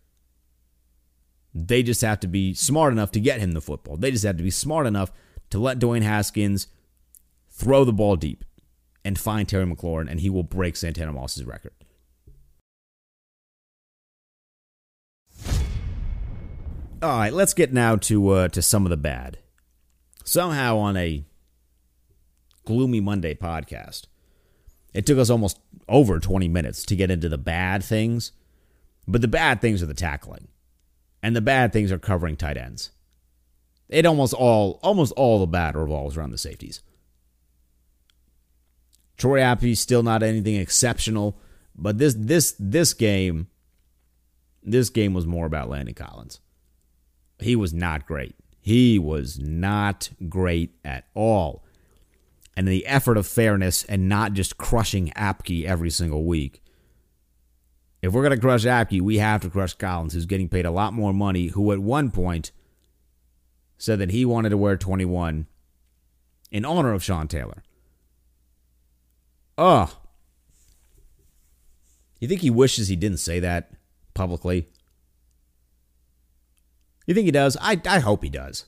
They 1.55 1.83
just 1.83 2.01
have 2.01 2.21
to 2.21 2.29
be 2.29 2.55
smart 2.55 2.93
enough 2.93 3.13
to 3.13 3.21
get 3.21 3.41
him 3.41 3.53
the 3.53 3.61
football. 3.61 3.97
They 3.97 4.11
just 4.11 4.25
have 4.25 4.39
to 4.39 4.43
be 4.43 4.51
smart 4.51 4.87
enough 4.87 5.13
to 5.51 5.59
let 5.59 5.79
Dwayne 5.79 6.03
Haskins 6.03 6.67
throw 7.51 7.85
the 7.85 7.93
ball 7.93 8.17
deep 8.17 8.45
and 9.05 9.19
find 9.19 9.47
Terry 9.47 9.67
McLaurin, 9.67 10.11
and 10.11 10.21
he 10.21 10.31
will 10.31 10.45
break 10.45 10.77
Santana 10.77 11.13
Moss's 11.13 11.45
record. 11.45 11.73
All 17.03 17.19
right, 17.19 17.33
let's 17.33 17.53
get 17.53 17.73
now 17.73 17.97
to 17.97 18.29
uh, 18.29 18.49
to 18.49 18.63
some 18.63 18.87
of 18.87 18.91
the 18.91 18.97
bad. 18.97 19.39
Somehow 20.23 20.79
on 20.79 20.97
a 20.97 21.25
gloomy 22.65 23.01
Monday 23.01 23.35
podcast, 23.35 24.05
it 24.95 25.05
took 25.05 25.19
us 25.19 25.29
almost 25.29 25.59
over 25.89 26.21
20 26.21 26.47
minutes 26.47 26.85
to 26.85 26.95
get 26.95 27.11
into 27.11 27.29
the 27.29 27.39
bad 27.39 27.83
things, 27.83 28.31
but 29.09 29.21
the 29.21 29.27
bad 29.27 29.61
things 29.61 29.83
are 29.83 29.87
the 29.87 29.95
tackling, 29.95 30.47
and 31.25 31.35
the 31.35 31.41
bad 31.41 31.73
things 31.73 31.91
are 31.91 31.99
covering 31.99 32.37
tight 32.37 32.57
ends. 32.57 32.93
It 33.89 34.07
almost 34.07 34.33
all 34.33 34.79
almost 34.85 35.13
all 35.17 35.41
the 35.41 35.47
bad 35.47 35.75
revolves 35.75 36.17
around 36.17 36.31
the 36.31 36.39
safeties. 36.39 36.83
Troy 39.17 39.41
Apke 39.41 39.77
still 39.77 40.05
not 40.05 40.23
anything 40.23 40.55
exceptional, 40.55 41.37
but 41.75 41.99
this 41.99 42.15
this 42.17 42.55
this 42.61 42.95
game 42.95 43.49
this 44.63 44.89
game 44.89 45.15
was 45.15 45.27
more 45.27 45.47
about 45.47 45.69
Landon 45.69 45.97
Collins 45.97 46.39
he 47.45 47.57
was 47.57 47.73
not 47.73 48.07
great. 48.07 48.35
He 48.61 48.99
was 48.99 49.39
not 49.39 50.11
great 50.29 50.75
at 50.85 51.05
all. 51.15 51.65
And 52.57 52.69
the 52.69 52.87
effort 52.87 53.17
of 53.17 53.27
fairness 53.27 53.85
and 53.85 54.09
not 54.09 54.35
just 54.35 54.59
crushing 54.59 55.11
Apke 55.17 55.65
every 55.65 55.91
single 55.91 56.25
week. 56.25 56.63
If 58.03 58.13
we're 58.13 58.23
going 58.23 58.35
to 58.35 58.41
crush 58.41 58.65
Apke, 58.65 59.01
we 59.01 59.19
have 59.19 59.43
to 59.43 59.51
crush 59.51 59.75
Collins, 59.75 60.13
who's 60.13 60.27
getting 60.27 60.49
paid 60.49 60.67
a 60.67 60.71
lot 60.71 60.93
more 60.93 61.13
money, 61.15 61.49
who 61.49 61.73
at 61.73 61.79
one 61.79 62.11
point 62.11 62.53
said 63.79 63.99
that 63.99 64.11
he 64.11 64.25
wanted 64.25 64.51
to 64.51 64.57
wear 64.57 64.77
21 64.77 65.47
in 66.51 66.65
honor 66.65 66.93
of 66.93 67.03
Sean 67.03 67.27
Taylor. 67.27 67.63
Ugh. 69.57 69.91
You 72.21 72.29
think 72.29 72.43
he 72.43 72.51
wishes 72.51 72.89
he 72.89 72.97
didn't 72.97 73.19
say 73.19 73.41
that 73.41 73.73
publicly? 74.15 74.69
You 77.07 77.15
think 77.15 77.27
he 77.27 77.33
does? 77.33 77.57
I, 77.61 77.81
I 77.87 77.99
hope 77.99 78.23
he 78.23 78.31
does. 78.31 78.65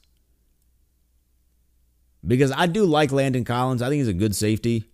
Because 2.27 2.53
I 2.53 2.67
do 2.67 2.85
like 2.85 3.13
Landon 3.13 3.45
Collins. 3.45 3.83
I 3.83 3.89
think 3.89 4.01
he's 4.01 4.09
a 4.09 4.15
good 4.15 4.35
safety. 4.35 4.85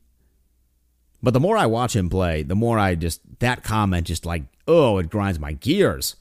But 1.23 1.35
the 1.35 1.41
more 1.41 1.57
I 1.57 1.67
watch 1.67 1.95
him 1.95 2.09
play, 2.09 2.43
the 2.43 2.55
more 2.55 2.79
I 2.79 2.95
just, 2.95 3.21
that 3.41 3.63
comment 3.63 4.07
just 4.07 4.27
like, 4.27 4.45
oh, 4.67 4.99
it 4.99 5.11
grinds 5.11 5.39
my 5.39 5.53
gears. 5.53 6.17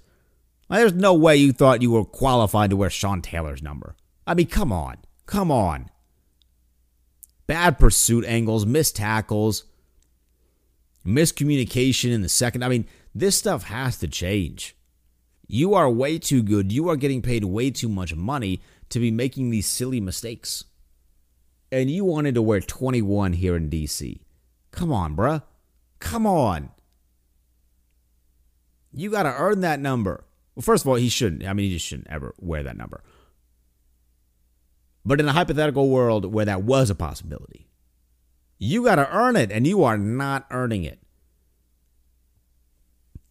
Like, 0.69 0.79
there's 0.81 0.93
no 0.93 1.13
way 1.13 1.35
you 1.37 1.51
thought 1.51 1.81
you 1.81 1.91
were 1.91 2.05
qualified 2.05 2.69
to 2.69 2.75
wear 2.75 2.89
Sean 2.89 3.21
Taylor's 3.21 3.63
number. 3.63 3.95
I 4.27 4.33
mean, 4.35 4.47
come 4.47 4.71
on. 4.71 4.97
Come 5.25 5.51
on. 5.51 5.89
Bad 7.47 7.79
pursuit 7.79 8.25
angles, 8.25 8.65
missed 8.65 8.95
tackles, 8.95 9.63
miscommunication 11.05 12.11
in 12.11 12.21
the 12.21 12.29
second. 12.29 12.63
I 12.63 12.69
mean, 12.69 12.85
this 13.15 13.35
stuff 13.35 13.63
has 13.63 13.97
to 13.97 14.07
change. 14.07 14.75
You 15.51 15.73
are 15.73 15.89
way 15.89 16.19
too 16.19 16.43
good. 16.43 16.71
You 16.71 16.89
are 16.89 16.95
getting 16.95 17.23
paid 17.23 17.43
way 17.43 17.71
too 17.71 17.89
much 17.89 18.13
money 18.13 18.61
to 18.89 18.99
be 18.99 19.09
making 19.09 19.49
these 19.49 19.65
silly 19.65 19.99
mistakes. 19.99 20.63
And 21.71 21.89
you 21.89 22.05
wanted 22.05 22.35
to 22.35 22.41
wear 22.43 22.61
21 22.61 23.33
here 23.33 23.55
in 23.55 23.67
DC. 23.67 24.19
Come 24.69 24.91
on, 24.91 25.15
bruh. 25.15 25.41
Come 25.97 26.27
on. 26.27 26.69
You 28.93 29.09
got 29.09 29.23
to 29.23 29.33
earn 29.33 29.61
that 29.61 29.79
number. 29.79 30.23
Well, 30.53 30.61
first 30.61 30.85
of 30.85 30.89
all, 30.89 30.95
he 30.95 31.09
shouldn't. 31.09 31.43
I 31.43 31.53
mean, 31.53 31.69
he 31.69 31.73
just 31.73 31.85
shouldn't 31.85 32.09
ever 32.09 32.35
wear 32.39 32.61
that 32.61 32.77
number. 32.77 33.03
But 35.03 35.19
in 35.19 35.27
a 35.27 35.33
hypothetical 35.33 35.89
world 35.89 36.31
where 36.31 36.45
that 36.45 36.61
was 36.61 36.91
a 36.91 36.95
possibility, 36.95 37.67
you 38.59 38.83
got 38.83 38.95
to 38.95 39.11
earn 39.11 39.35
it, 39.35 39.51
and 39.51 39.65
you 39.65 39.83
are 39.83 39.97
not 39.97 40.45
earning 40.51 40.83
it. 40.83 40.99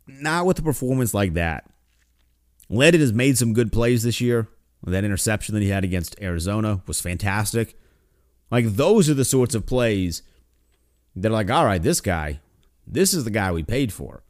Not 0.08 0.46
with 0.46 0.58
a 0.58 0.62
performance 0.62 1.14
like 1.14 1.34
that. 1.34 1.70
Landon 2.68 3.00
has 3.00 3.12
made 3.12 3.38
some 3.38 3.52
good 3.52 3.72
plays 3.72 4.02
this 4.02 4.20
year. 4.20 4.48
That 4.84 5.04
interception 5.04 5.54
that 5.54 5.62
he 5.62 5.70
had 5.70 5.84
against 5.84 6.20
Arizona 6.20 6.82
was 6.86 7.00
fantastic. 7.00 7.76
Like, 8.50 8.66
those 8.66 9.10
are 9.10 9.14
the 9.14 9.24
sorts 9.24 9.54
of 9.54 9.66
plays 9.66 10.22
that 11.16 11.28
are 11.28 11.32
like, 11.32 11.50
all 11.50 11.64
right, 11.64 11.82
this 11.82 12.00
guy, 12.00 12.40
this 12.86 13.12
is 13.12 13.24
the 13.24 13.30
guy 13.30 13.50
we 13.52 13.62
paid 13.62 13.92
for. 13.92 14.22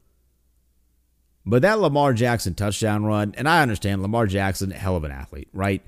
But 1.44 1.62
that 1.62 1.78
Lamar 1.78 2.12
Jackson 2.12 2.54
touchdown 2.54 3.04
run, 3.04 3.34
and 3.36 3.48
I 3.48 3.62
understand 3.62 4.02
Lamar 4.02 4.26
Jackson, 4.26 4.70
hell 4.70 4.96
of 4.96 5.04
an 5.04 5.10
athlete, 5.10 5.48
right? 5.52 5.82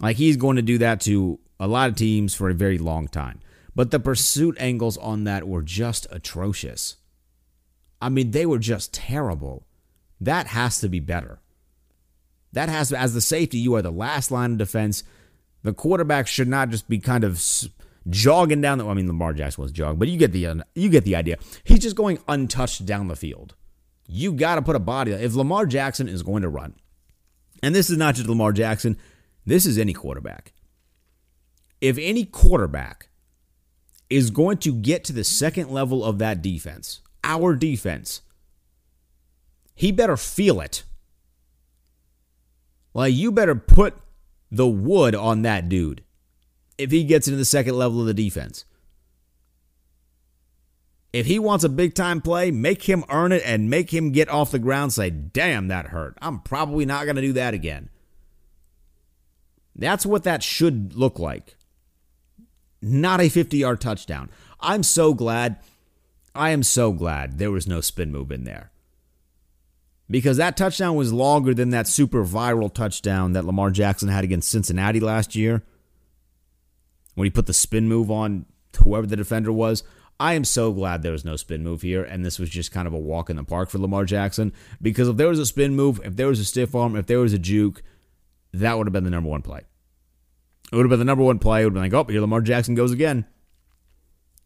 Like 0.00 0.16
he's 0.16 0.36
going 0.36 0.56
to 0.56 0.62
do 0.62 0.78
that 0.78 1.00
to 1.02 1.38
a 1.58 1.66
lot 1.66 1.90
of 1.90 1.96
teams 1.96 2.34
for 2.34 2.48
a 2.48 2.54
very 2.54 2.78
long 2.78 3.08
time. 3.08 3.40
But 3.74 3.90
the 3.90 4.00
pursuit 4.00 4.56
angles 4.58 4.96
on 4.96 5.24
that 5.24 5.46
were 5.46 5.62
just 5.62 6.06
atrocious. 6.10 6.96
I 8.00 8.08
mean, 8.08 8.30
they 8.30 8.46
were 8.46 8.58
just 8.58 8.94
terrible. 8.94 9.66
That 10.20 10.48
has 10.48 10.80
to 10.80 10.88
be 10.88 11.00
better. 11.00 11.40
That 12.52 12.68
has 12.68 12.88
to, 12.88 12.98
as 12.98 13.14
the 13.14 13.20
safety, 13.20 13.58
you 13.58 13.74
are 13.74 13.82
the 13.82 13.90
last 13.90 14.30
line 14.30 14.52
of 14.52 14.58
defense. 14.58 15.04
The 15.62 15.74
quarterback 15.74 16.26
should 16.26 16.48
not 16.48 16.70
just 16.70 16.88
be 16.88 16.98
kind 16.98 17.24
of 17.24 17.42
jogging 18.08 18.60
down 18.60 18.78
the. 18.78 18.86
I 18.86 18.94
mean, 18.94 19.08
Lamar 19.08 19.32
Jackson 19.34 19.62
was 19.62 19.72
jogging, 19.72 19.98
but 19.98 20.08
you 20.08 20.16
get 20.16 20.32
the 20.32 20.62
you 20.74 20.88
get 20.88 21.04
the 21.04 21.16
idea. 21.16 21.36
He's 21.64 21.80
just 21.80 21.96
going 21.96 22.18
untouched 22.28 22.86
down 22.86 23.08
the 23.08 23.16
field. 23.16 23.54
You 24.08 24.32
got 24.32 24.54
to 24.54 24.62
put 24.62 24.76
a 24.76 24.80
body. 24.80 25.12
If 25.12 25.34
Lamar 25.34 25.66
Jackson 25.66 26.08
is 26.08 26.22
going 26.22 26.42
to 26.42 26.48
run, 26.48 26.76
and 27.62 27.74
this 27.74 27.90
is 27.90 27.98
not 27.98 28.14
just 28.14 28.28
Lamar 28.28 28.52
Jackson, 28.52 28.96
this 29.44 29.66
is 29.66 29.78
any 29.78 29.92
quarterback. 29.92 30.52
If 31.80 31.98
any 31.98 32.24
quarterback 32.24 33.08
is 34.08 34.30
going 34.30 34.58
to 34.58 34.72
get 34.72 35.04
to 35.04 35.12
the 35.12 35.24
second 35.24 35.70
level 35.70 36.04
of 36.04 36.18
that 36.18 36.40
defense, 36.40 37.00
our 37.24 37.54
defense, 37.54 38.22
he 39.76 39.92
better 39.92 40.16
feel 40.16 40.60
it. 40.60 40.82
Like, 42.94 43.14
you 43.14 43.30
better 43.30 43.54
put 43.54 43.94
the 44.50 44.66
wood 44.66 45.14
on 45.14 45.42
that 45.42 45.68
dude 45.68 46.02
if 46.78 46.90
he 46.90 47.04
gets 47.04 47.28
into 47.28 47.36
the 47.36 47.44
second 47.44 47.76
level 47.76 48.00
of 48.00 48.06
the 48.06 48.14
defense. 48.14 48.64
If 51.12 51.26
he 51.26 51.38
wants 51.38 51.64
a 51.64 51.68
big 51.68 51.94
time 51.94 52.20
play, 52.20 52.50
make 52.50 52.82
him 52.84 53.04
earn 53.10 53.32
it 53.32 53.42
and 53.44 53.70
make 53.70 53.92
him 53.92 54.12
get 54.12 54.28
off 54.28 54.50
the 54.50 54.58
ground 54.58 54.92
say, 54.92 55.10
damn, 55.10 55.68
that 55.68 55.88
hurt. 55.88 56.16
I'm 56.20 56.40
probably 56.40 56.84
not 56.84 57.04
going 57.04 57.16
to 57.16 57.22
do 57.22 57.32
that 57.34 57.54
again. 57.54 57.90
That's 59.74 60.06
what 60.06 60.24
that 60.24 60.42
should 60.42 60.94
look 60.94 61.18
like. 61.18 61.56
Not 62.80 63.20
a 63.20 63.28
50 63.28 63.58
yard 63.58 63.80
touchdown. 63.80 64.30
I'm 64.60 64.82
so 64.82 65.12
glad. 65.14 65.58
I 66.34 66.50
am 66.50 66.62
so 66.62 66.92
glad 66.92 67.38
there 67.38 67.50
was 67.50 67.66
no 67.66 67.80
spin 67.80 68.10
move 68.10 68.30
in 68.30 68.44
there. 68.44 68.70
Because 70.08 70.36
that 70.36 70.56
touchdown 70.56 70.94
was 70.94 71.12
longer 71.12 71.52
than 71.52 71.70
that 71.70 71.88
super 71.88 72.24
viral 72.24 72.72
touchdown 72.72 73.32
that 73.32 73.44
Lamar 73.44 73.70
Jackson 73.70 74.08
had 74.08 74.24
against 74.24 74.50
Cincinnati 74.50 75.00
last 75.00 75.34
year. 75.34 75.62
When 77.14 77.26
he 77.26 77.30
put 77.30 77.46
the 77.46 77.54
spin 77.54 77.88
move 77.88 78.10
on 78.10 78.46
whoever 78.76 79.06
the 79.06 79.16
defender 79.16 79.52
was. 79.52 79.82
I 80.18 80.34
am 80.34 80.44
so 80.44 80.72
glad 80.72 81.02
there 81.02 81.12
was 81.12 81.24
no 81.24 81.36
spin 81.36 81.62
move 81.62 81.82
here, 81.82 82.02
and 82.02 82.24
this 82.24 82.38
was 82.38 82.48
just 82.48 82.72
kind 82.72 82.86
of 82.86 82.94
a 82.94 82.98
walk 82.98 83.28
in 83.28 83.36
the 83.36 83.44
park 83.44 83.68
for 83.68 83.78
Lamar 83.78 84.04
Jackson. 84.04 84.52
Because 84.80 85.08
if 85.08 85.16
there 85.16 85.28
was 85.28 85.38
a 85.38 85.46
spin 85.46 85.74
move, 85.74 86.00
if 86.04 86.16
there 86.16 86.28
was 86.28 86.40
a 86.40 86.44
stiff 86.44 86.74
arm, 86.74 86.96
if 86.96 87.06
there 87.06 87.18
was 87.18 87.34
a 87.34 87.38
juke, 87.38 87.82
that 88.54 88.78
would 88.78 88.86
have 88.86 88.92
been 88.92 89.04
the 89.04 89.10
number 89.10 89.28
one 89.28 89.42
play. 89.42 89.60
It 90.72 90.76
would 90.76 90.84
have 90.84 90.90
been 90.90 90.98
the 90.98 91.04
number 91.04 91.24
one 91.24 91.38
play. 91.38 91.60
It 91.60 91.64
would 91.64 91.76
have 91.76 91.82
been 91.82 91.98
like, 91.98 92.08
oh, 92.08 92.10
here 92.10 92.20
Lamar 92.20 92.40
Jackson 92.40 92.74
goes 92.74 92.92
again. 92.92 93.26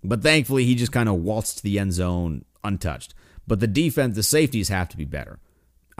But 0.02 0.22
thankfully, 0.22 0.64
he 0.64 0.74
just 0.74 0.92
kind 0.92 1.08
of 1.08 1.16
waltzed 1.16 1.58
to 1.58 1.62
the 1.62 1.78
end 1.78 1.92
zone 1.92 2.44
untouched. 2.64 3.14
But 3.46 3.60
the 3.60 3.66
defense, 3.66 4.16
the 4.16 4.22
safeties 4.22 4.68
have 4.68 4.88
to 4.90 4.96
be 4.96 5.04
better. 5.04 5.38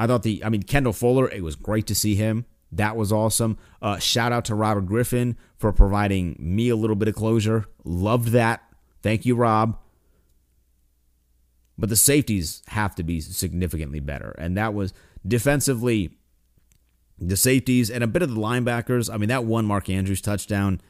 I 0.00 0.06
thought 0.06 0.22
the, 0.22 0.42
I 0.42 0.48
mean, 0.48 0.62
Kendall 0.62 0.94
Fuller, 0.94 1.28
it 1.28 1.44
was 1.44 1.56
great 1.56 1.86
to 1.88 1.94
see 1.94 2.14
him. 2.14 2.46
That 2.72 2.96
was 2.96 3.12
awesome. 3.12 3.58
Uh, 3.82 3.98
shout 3.98 4.32
out 4.32 4.46
to 4.46 4.54
Robert 4.54 4.86
Griffin 4.86 5.36
for 5.58 5.72
providing 5.72 6.36
me 6.38 6.70
a 6.70 6.76
little 6.76 6.96
bit 6.96 7.06
of 7.06 7.14
closure. 7.14 7.66
Loved 7.84 8.28
that. 8.28 8.62
Thank 9.02 9.26
you, 9.26 9.36
Rob. 9.36 9.78
But 11.76 11.90
the 11.90 11.96
safeties 11.96 12.62
have 12.68 12.94
to 12.94 13.02
be 13.02 13.20
significantly 13.20 14.00
better. 14.00 14.34
And 14.38 14.56
that 14.56 14.72
was 14.72 14.94
defensively, 15.28 16.16
the 17.18 17.36
safeties 17.36 17.90
and 17.90 18.02
a 18.02 18.06
bit 18.06 18.22
of 18.22 18.30
the 18.30 18.40
linebackers. 18.40 19.12
I 19.12 19.18
mean, 19.18 19.28
that 19.28 19.44
one 19.44 19.66
Mark 19.66 19.90
Andrews 19.90 20.22
touchdown. 20.22 20.80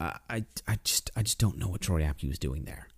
I, 0.00 0.46
I, 0.66 0.78
just 0.84 1.10
I 1.14 1.22
just 1.22 1.38
don't 1.38 1.58
know 1.58 1.68
what 1.68 1.82
Troy 1.82 2.00
Apke 2.00 2.26
was 2.26 2.38
doing 2.38 2.64
there. 2.64 2.88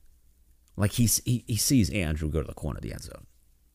Like 0.77 0.93
he's, 0.93 1.21
he 1.25 1.43
he 1.49 1.57
sees 1.57 1.91
Andrew 1.91 2.29
go 2.29 2.41
to 2.41 2.47
the 2.47 2.55
corner 2.55 2.79
of 2.79 2.83
the 2.83 2.93
end 2.93 3.03
zone. 3.03 3.27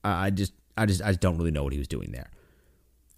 I 0.06 0.30
just 0.30 0.54
I 0.78 0.86
just 0.86 1.02
I 1.02 1.08
just 1.08 1.22
don't 1.22 1.38
really 1.38 1.52
know 1.52 1.64
what 1.64 1.74
he 1.74 1.80
was 1.80 1.88
doing 1.88 2.12
there. 2.12 2.30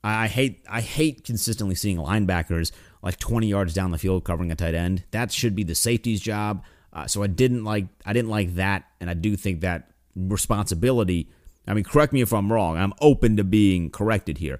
I, 0.04 0.24
I 0.24 0.28
hate 0.28 0.66
I 0.70 0.82
hate 0.82 1.24
consistently 1.24 1.76
seeing 1.76 1.98
linebackers 1.98 2.72
like 3.02 3.18
20 3.18 3.48
yards 3.48 3.74
down 3.74 3.92
the 3.92 3.98
field 3.98 4.24
covering 4.24 4.52
a 4.52 4.56
tight 4.56 4.74
end. 4.74 5.04
That 5.12 5.32
should 5.32 5.56
be 5.56 5.64
the 5.64 5.76
safety's 5.76 6.22
job. 6.22 6.64
Uh, 6.92 7.08
so 7.08 7.22
I 7.24 7.28
didn't 7.28 7.64
like 7.64 7.88
I 8.06 8.14
didn't 8.14 8.30
like 8.30 8.56
that, 8.56 8.86
and 9.00 9.10
I 9.10 9.14
do 9.14 9.36
think 9.36 9.62
that 9.62 9.92
responsibility. 10.16 11.30
I 11.68 11.74
mean, 11.74 11.84
correct 11.84 12.14
me 12.14 12.22
if 12.22 12.34
I'm 12.34 12.52
wrong. 12.52 12.78
I'm 12.78 12.94
open 13.00 13.38
to 13.38 13.44
being 13.44 13.92
corrected 13.92 14.40
here, 14.40 14.60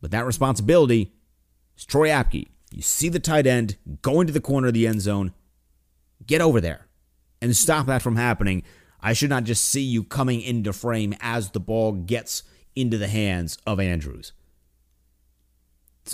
but 0.00 0.10
that 0.10 0.26
responsibility 0.26 1.12
is 1.76 1.84
Troy 1.84 2.08
Apke. 2.08 2.48
You 2.72 2.82
see 2.82 3.08
the 3.08 3.20
tight 3.20 3.46
end 3.46 3.76
going 4.00 4.26
to 4.26 4.32
the 4.32 4.40
corner 4.40 4.68
of 4.68 4.74
the 4.74 4.86
end 4.86 5.02
zone, 5.02 5.32
get 6.26 6.40
over 6.40 6.60
there 6.60 6.88
and 7.42 7.56
stop 7.56 7.86
that 7.86 8.00
from 8.00 8.16
happening. 8.16 8.62
I 9.02 9.12
should 9.12 9.30
not 9.30 9.44
just 9.44 9.64
see 9.64 9.82
you 9.82 10.04
coming 10.04 10.40
into 10.40 10.72
frame 10.72 11.14
as 11.20 11.50
the 11.50 11.60
ball 11.60 11.92
gets 11.92 12.44
into 12.76 12.98
the 12.98 13.08
hands 13.08 13.58
of 13.66 13.80
Andrews. 13.80 14.32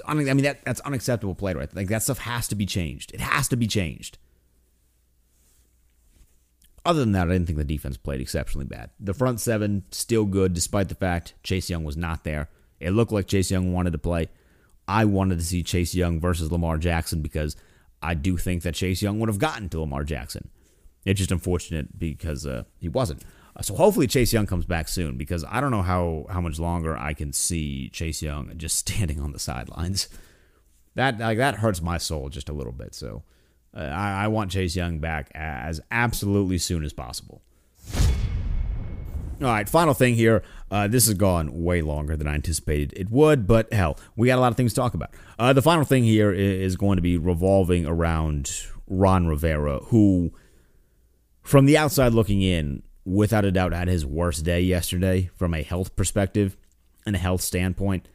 Un- 0.06 0.28
I 0.28 0.34
mean 0.34 0.44
that 0.44 0.64
that's 0.64 0.80
unacceptable 0.80 1.34
play 1.34 1.54
right. 1.54 1.74
Like 1.74 1.88
that 1.88 2.02
stuff 2.02 2.18
has 2.18 2.48
to 2.48 2.54
be 2.54 2.66
changed. 2.66 3.12
It 3.14 3.20
has 3.20 3.48
to 3.48 3.56
be 3.56 3.66
changed. 3.66 4.18
Other 6.84 7.00
than 7.00 7.12
that, 7.12 7.28
I 7.28 7.32
didn't 7.32 7.46
think 7.46 7.58
the 7.58 7.64
defense 7.64 7.96
played 7.98 8.20
exceptionally 8.20 8.64
bad. 8.64 8.90
The 8.98 9.12
front 9.12 9.40
seven 9.40 9.84
still 9.90 10.24
good, 10.24 10.54
despite 10.54 10.88
the 10.88 10.94
fact 10.94 11.34
Chase 11.42 11.68
Young 11.68 11.84
was 11.84 11.96
not 11.96 12.24
there. 12.24 12.48
It 12.80 12.90
looked 12.90 13.12
like 13.12 13.26
Chase 13.26 13.50
Young 13.50 13.72
wanted 13.72 13.92
to 13.92 13.98
play. 13.98 14.28
I 14.86 15.04
wanted 15.04 15.38
to 15.38 15.44
see 15.44 15.62
Chase 15.62 15.94
Young 15.94 16.18
versus 16.18 16.50
Lamar 16.50 16.78
Jackson 16.78 17.20
because 17.20 17.56
I 18.00 18.14
do 18.14 18.38
think 18.38 18.62
that 18.62 18.74
Chase 18.74 19.02
Young 19.02 19.20
would 19.20 19.28
have 19.28 19.38
gotten 19.38 19.68
to 19.70 19.80
Lamar 19.80 20.04
Jackson. 20.04 20.48
It's 21.04 21.18
just 21.18 21.32
unfortunate 21.32 21.98
because 21.98 22.46
uh, 22.46 22.64
he 22.78 22.88
wasn't. 22.88 23.22
Uh, 23.56 23.62
so 23.62 23.74
hopefully 23.74 24.06
Chase 24.06 24.32
Young 24.32 24.46
comes 24.46 24.64
back 24.64 24.88
soon 24.88 25.16
because 25.16 25.44
I 25.48 25.60
don't 25.60 25.70
know 25.70 25.82
how 25.82 26.26
how 26.30 26.40
much 26.40 26.58
longer 26.58 26.96
I 26.96 27.14
can 27.14 27.32
see 27.32 27.88
Chase 27.90 28.22
Young 28.22 28.52
just 28.56 28.76
standing 28.76 29.20
on 29.20 29.32
the 29.32 29.38
sidelines. 29.38 30.08
That 30.94 31.18
like 31.18 31.38
that 31.38 31.56
hurts 31.56 31.80
my 31.80 31.98
soul 31.98 32.28
just 32.28 32.48
a 32.48 32.52
little 32.52 32.72
bit. 32.72 32.94
So 32.94 33.22
uh, 33.76 33.80
I, 33.80 34.24
I 34.24 34.28
want 34.28 34.50
Chase 34.50 34.74
Young 34.76 34.98
back 34.98 35.30
as 35.34 35.80
absolutely 35.90 36.58
soon 36.58 36.84
as 36.84 36.92
possible. 36.92 37.42
All 39.40 39.46
right, 39.46 39.68
final 39.68 39.94
thing 39.94 40.16
here. 40.16 40.42
Uh, 40.68 40.88
this 40.88 41.06
has 41.06 41.14
gone 41.14 41.62
way 41.62 41.80
longer 41.80 42.16
than 42.16 42.26
I 42.26 42.34
anticipated 42.34 42.92
it 42.96 43.08
would, 43.08 43.46
but 43.46 43.72
hell, 43.72 43.96
we 44.16 44.26
got 44.26 44.38
a 44.38 44.40
lot 44.40 44.50
of 44.50 44.56
things 44.56 44.72
to 44.72 44.80
talk 44.80 44.94
about. 44.94 45.10
Uh, 45.38 45.52
the 45.52 45.62
final 45.62 45.84
thing 45.84 46.02
here 46.02 46.32
is 46.32 46.74
going 46.74 46.96
to 46.96 47.02
be 47.02 47.16
revolving 47.16 47.86
around 47.86 48.50
Ron 48.88 49.28
Rivera, 49.28 49.78
who, 49.84 50.32
from 51.48 51.64
the 51.64 51.78
outside 51.78 52.12
looking 52.12 52.42
in, 52.42 52.82
without 53.06 53.46
a 53.46 53.50
doubt 53.50 53.72
had 53.72 53.88
his 53.88 54.04
worst 54.04 54.44
day 54.44 54.60
yesterday 54.60 55.30
from 55.34 55.54
a 55.54 55.62
health 55.62 55.96
perspective 55.96 56.58
and 57.06 57.16
a 57.16 57.18
health 57.18 57.40
standpoint. 57.40 58.06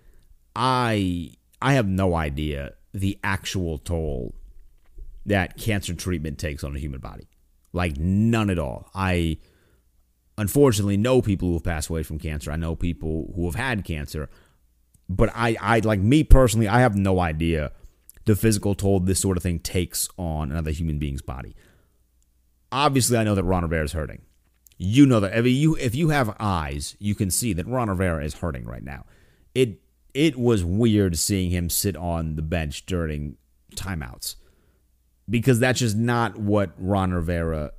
I 0.56 1.32
I 1.60 1.74
have 1.74 1.88
no 1.88 2.14
idea 2.14 2.74
the 2.94 3.18
actual 3.24 3.80
toll 3.80 4.36
that 5.26 5.58
cancer 5.58 5.96
treatment 5.96 6.38
takes 6.38 6.64
on 6.64 6.76
a 6.76 6.80
human 6.80 7.00
body. 7.00 7.28
Like 7.72 7.98
none 7.98 8.52
at 8.52 8.60
all. 8.60 8.92
I 8.94 9.40
unfortunately 10.38 10.98
know 10.98 11.20
people 11.20 11.48
who 11.48 11.56
have 11.56 11.64
passed 11.64 11.90
away 11.90 12.04
from 12.04 12.20
cancer. 12.20 12.52
I 12.52 12.56
know 12.56 12.76
people 12.76 13.34
who 13.36 13.46
have 13.46 13.56
had 13.56 13.84
cancer. 13.84 14.30
But 15.10 15.32
I, 15.34 15.58
I 15.60 15.80
like 15.80 16.00
me 16.00 16.24
personally, 16.24 16.68
I 16.68 16.82
have 16.82 16.96
no 16.96 17.20
idea 17.20 17.72
the 18.26 18.36
physical 18.36 18.76
toll 18.76 19.00
this 19.00 19.20
sort 19.20 19.38
of 19.38 19.44
thing 19.44 19.58
takes 19.58 20.08
on 20.18 20.52
another 20.52 20.70
human 20.70 21.00
being's 21.00 21.24
body. 21.24 21.56
Obviously, 22.74 23.18
I 23.18 23.24
know 23.24 23.36
that 23.36 23.44
Ron 23.44 23.62
Rivera 23.62 23.86
is 23.86 23.94
hurting. 23.94 24.24
You 24.80 25.06
know 25.06 25.20
that 25.20 25.38
if 25.38 25.46
you 25.46 25.76
if 25.76 25.94
you 25.94 26.10
have 26.10 26.36
eyes, 26.40 26.98
you 27.00 27.14
can 27.14 27.30
see 27.30 27.54
that 27.54 27.68
Ron 27.68 27.88
Rivera 27.88 28.26
is 28.26 28.34
hurting 28.34 28.66
right 28.66 28.84
now. 28.84 29.06
It 29.54 29.80
it 30.16 30.38
was 30.38 30.66
weird 30.66 31.18
seeing 31.20 31.52
him 31.52 31.70
sit 31.70 31.96
on 31.96 32.36
the 32.36 32.42
bench 32.42 32.88
during 32.88 33.38
timeouts 33.76 34.36
because 35.30 35.60
that's 35.60 35.80
just 35.80 35.96
not 35.96 36.38
what 36.38 36.74
Ron 36.78 37.14
Rivera 37.14 37.74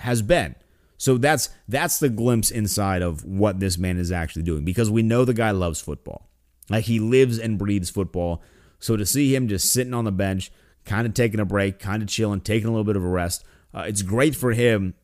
has 0.00 0.20
been. 0.20 0.56
So 0.98 1.16
that's 1.16 1.50
that's 1.68 2.00
the 2.00 2.08
glimpse 2.08 2.50
inside 2.50 3.02
of 3.02 3.24
what 3.24 3.60
this 3.60 3.78
man 3.78 3.98
is 3.98 4.10
actually 4.10 4.42
doing 4.42 4.64
because 4.64 4.90
we 4.90 5.02
know 5.02 5.24
the 5.24 5.32
guy 5.32 5.52
loves 5.52 5.80
football. 5.80 6.28
Like 6.68 6.86
he 6.86 6.98
lives 6.98 7.38
and 7.38 7.56
breathes 7.56 7.90
football. 7.90 8.42
So 8.80 8.96
to 8.96 9.06
see 9.06 9.32
him 9.32 9.46
just 9.46 9.72
sitting 9.72 9.94
on 9.94 10.04
the 10.04 10.12
bench, 10.12 10.50
kind 10.84 11.06
of 11.06 11.14
taking 11.14 11.38
a 11.38 11.44
break, 11.44 11.78
kind 11.78 12.02
of 12.02 12.08
chilling, 12.08 12.40
taking 12.40 12.66
a 12.66 12.70
little 12.70 12.84
bit 12.84 12.96
of 12.96 13.04
a 13.04 13.08
rest, 13.08 13.44
uh, 13.76 13.82
it's 13.82 14.02
great 14.02 14.34
for 14.34 14.52
him 14.52 14.94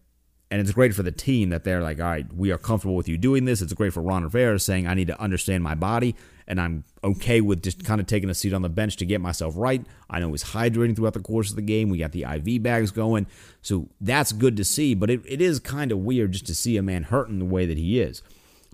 and 0.51 0.61
it's 0.61 0.73
great 0.73 0.95
for 0.95 1.03
the 1.03 1.13
team 1.13 1.51
that 1.51 1.65
they're 1.65 1.83
like, 1.83 2.01
all 2.01 2.07
right, 2.07 2.27
we 2.35 2.51
are 2.51 2.59
comfortable 2.59 2.95
with 2.95 3.09
you 3.09 3.17
doing 3.17 3.45
this. 3.45 3.63
It's 3.63 3.73
great 3.73 3.93
for 3.93 4.03
Ron 4.03 4.23
Rivera 4.23 4.59
saying, 4.59 4.87
I 4.87 4.95
need 4.95 5.07
to 5.07 5.19
understand 5.21 5.63
my 5.65 5.75
body, 5.75 6.15
and 6.47 6.61
I'm 6.61 6.85
okay 7.03 7.41
with 7.41 7.63
just 7.63 7.85
kind 7.85 8.03
of 8.03 8.07
taking 8.07 8.29
a 8.29 8.35
seat 8.35 8.53
on 8.53 8.61
the 8.61 8.69
bench 8.69 8.97
to 8.97 9.07
get 9.07 9.23
myself 9.23 9.55
right. 9.57 9.83
I 10.11 10.21
know 10.21 10.31
he's 10.31 10.45
hydrating 10.45 10.95
throughout 10.95 11.15
the 11.15 11.21
course 11.21 11.49
of 11.49 11.57
the 11.57 11.63
game. 11.63 11.89
We 11.89 11.97
got 11.97 12.13
the 12.13 12.25
IV 12.25 12.63
bags 12.63 12.91
going. 12.91 13.27
So 13.63 13.89
that's 13.99 14.33
good 14.33 14.59
to 14.59 14.65
see, 14.65 14.95
but 14.95 15.09
it, 15.09 15.23
it 15.27 15.41
is 15.41 15.59
kind 15.59 15.91
of 15.91 16.01
weird 16.01 16.33
just 16.33 16.47
to 16.47 16.55
see 16.55 16.77
a 16.77 16.83
man 16.83 17.05
hurting 17.05 17.39
the 17.39 17.47
way 17.47 17.65
that 17.65 17.79
he 17.79 17.99
is. 17.99 18.23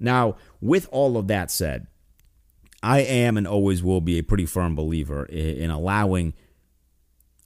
Now, 0.00 0.36
with 0.60 0.88
all 0.90 1.16
of 1.16 1.28
that 1.28 1.48
said, 1.48 1.86
I 2.82 3.00
am 3.00 3.36
and 3.36 3.46
always 3.46 3.84
will 3.84 4.00
be 4.00 4.18
a 4.18 4.24
pretty 4.24 4.46
firm 4.46 4.74
believer 4.74 5.26
in, 5.26 5.56
in 5.58 5.70
allowing– 5.70 6.34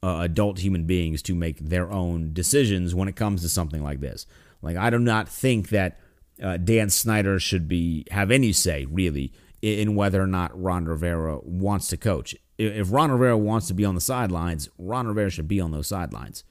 uh, 0.02 0.18
adult 0.20 0.58
human 0.58 0.84
beings 0.84 1.22
to 1.22 1.34
make 1.34 1.58
their 1.58 1.90
own 1.90 2.32
decisions 2.32 2.94
when 2.94 3.08
it 3.08 3.16
comes 3.16 3.42
to 3.42 3.48
something 3.48 3.82
like 3.82 4.00
this. 4.00 4.26
Like 4.60 4.76
I 4.76 4.90
do 4.90 4.98
not 4.98 5.28
think 5.28 5.68
that 5.68 5.98
uh, 6.42 6.56
Dan 6.56 6.90
Snyder 6.90 7.38
should 7.38 7.68
be 7.68 8.04
have 8.10 8.30
any 8.30 8.52
say 8.52 8.86
really 8.90 9.32
in 9.60 9.94
whether 9.94 10.20
or 10.20 10.26
not 10.26 10.60
Ron 10.60 10.86
Rivera 10.86 11.38
wants 11.42 11.88
to 11.88 11.96
coach. 11.96 12.34
If 12.58 12.92
Ron 12.92 13.10
Rivera 13.10 13.38
wants 13.38 13.68
to 13.68 13.74
be 13.74 13.84
on 13.84 13.94
the 13.94 14.00
sidelines, 14.00 14.68
Ron 14.76 15.06
Rivera 15.06 15.30
should 15.30 15.48
be 15.48 15.60
on 15.60 15.70
those 15.70 15.86
sidelines. 15.86 16.44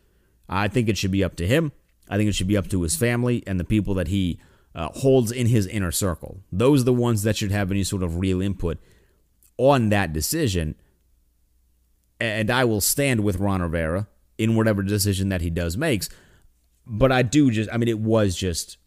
I 0.47 0.67
think 0.67 0.89
it 0.89 0.97
should 0.97 1.11
be 1.11 1.23
up 1.23 1.35
to 1.35 1.47
him. 1.47 1.71
I 2.09 2.17
think 2.17 2.29
it 2.29 2.35
should 2.35 2.47
be 2.47 2.57
up 2.57 2.69
to 2.69 2.81
his 2.81 2.95
family 2.95 3.43
and 3.47 3.59
the 3.59 3.65
people 3.65 3.93
that 3.95 4.09
he 4.09 4.39
uh, 4.75 4.89
holds 4.89 5.31
in 5.31 5.47
his 5.47 5.67
inner 5.67 5.91
circle. 5.91 6.41
Those 6.51 6.81
are 6.81 6.85
the 6.85 6.93
ones 6.93 7.23
that 7.23 7.37
should 7.37 7.51
have 7.51 7.71
any 7.71 7.83
sort 7.83 8.03
of 8.03 8.17
real 8.17 8.41
input 8.41 8.77
on 9.57 9.89
that 9.89 10.11
decision 10.13 10.75
and 12.21 12.51
I 12.51 12.65
will 12.65 12.81
stand 12.81 13.23
with 13.23 13.37
Ron 13.37 13.61
Rivera 13.61 14.07
in 14.37 14.55
whatever 14.55 14.83
decision 14.83 15.29
that 15.29 15.41
he 15.41 15.49
does 15.49 15.75
makes. 15.75 16.09
But 16.85 17.11
I 17.11 17.21
do 17.21 17.51
just, 17.51 17.69
I 17.71 17.77
mean, 17.77 17.89
it 17.89 17.99
was 17.99 18.35
just 18.35 18.77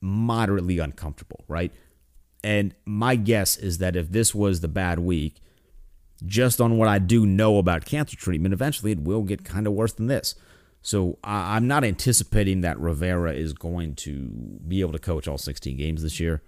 moderately 0.00 0.78
uncomfortable, 0.78 1.44
right? 1.46 1.72
And 2.42 2.74
my 2.84 3.16
guess 3.16 3.56
is 3.56 3.78
that 3.78 3.96
if 3.96 4.10
this 4.10 4.34
was 4.34 4.60
the 4.60 4.68
bad 4.68 4.98
week, 4.98 5.40
just 6.24 6.60
on 6.60 6.78
what 6.78 6.88
I 6.88 6.98
do 6.98 7.26
know 7.26 7.58
about 7.58 7.84
cancer 7.84 8.16
treatment, 8.16 8.52
eventually 8.52 8.92
it 8.92 9.00
will 9.00 9.22
get 9.22 9.44
kind 9.44 9.66
of 9.66 9.72
worse 9.72 9.92
than 9.92 10.06
this. 10.06 10.34
So 10.82 11.18
I'm 11.24 11.66
not 11.66 11.84
anticipating 11.84 12.60
that 12.60 12.78
Rivera 12.78 13.32
is 13.32 13.54
going 13.54 13.94
to 13.96 14.58
be 14.66 14.80
able 14.80 14.92
to 14.92 14.98
coach 14.98 15.26
all 15.26 15.38
16 15.38 15.76
games 15.76 16.02
this 16.02 16.20
year. 16.20 16.42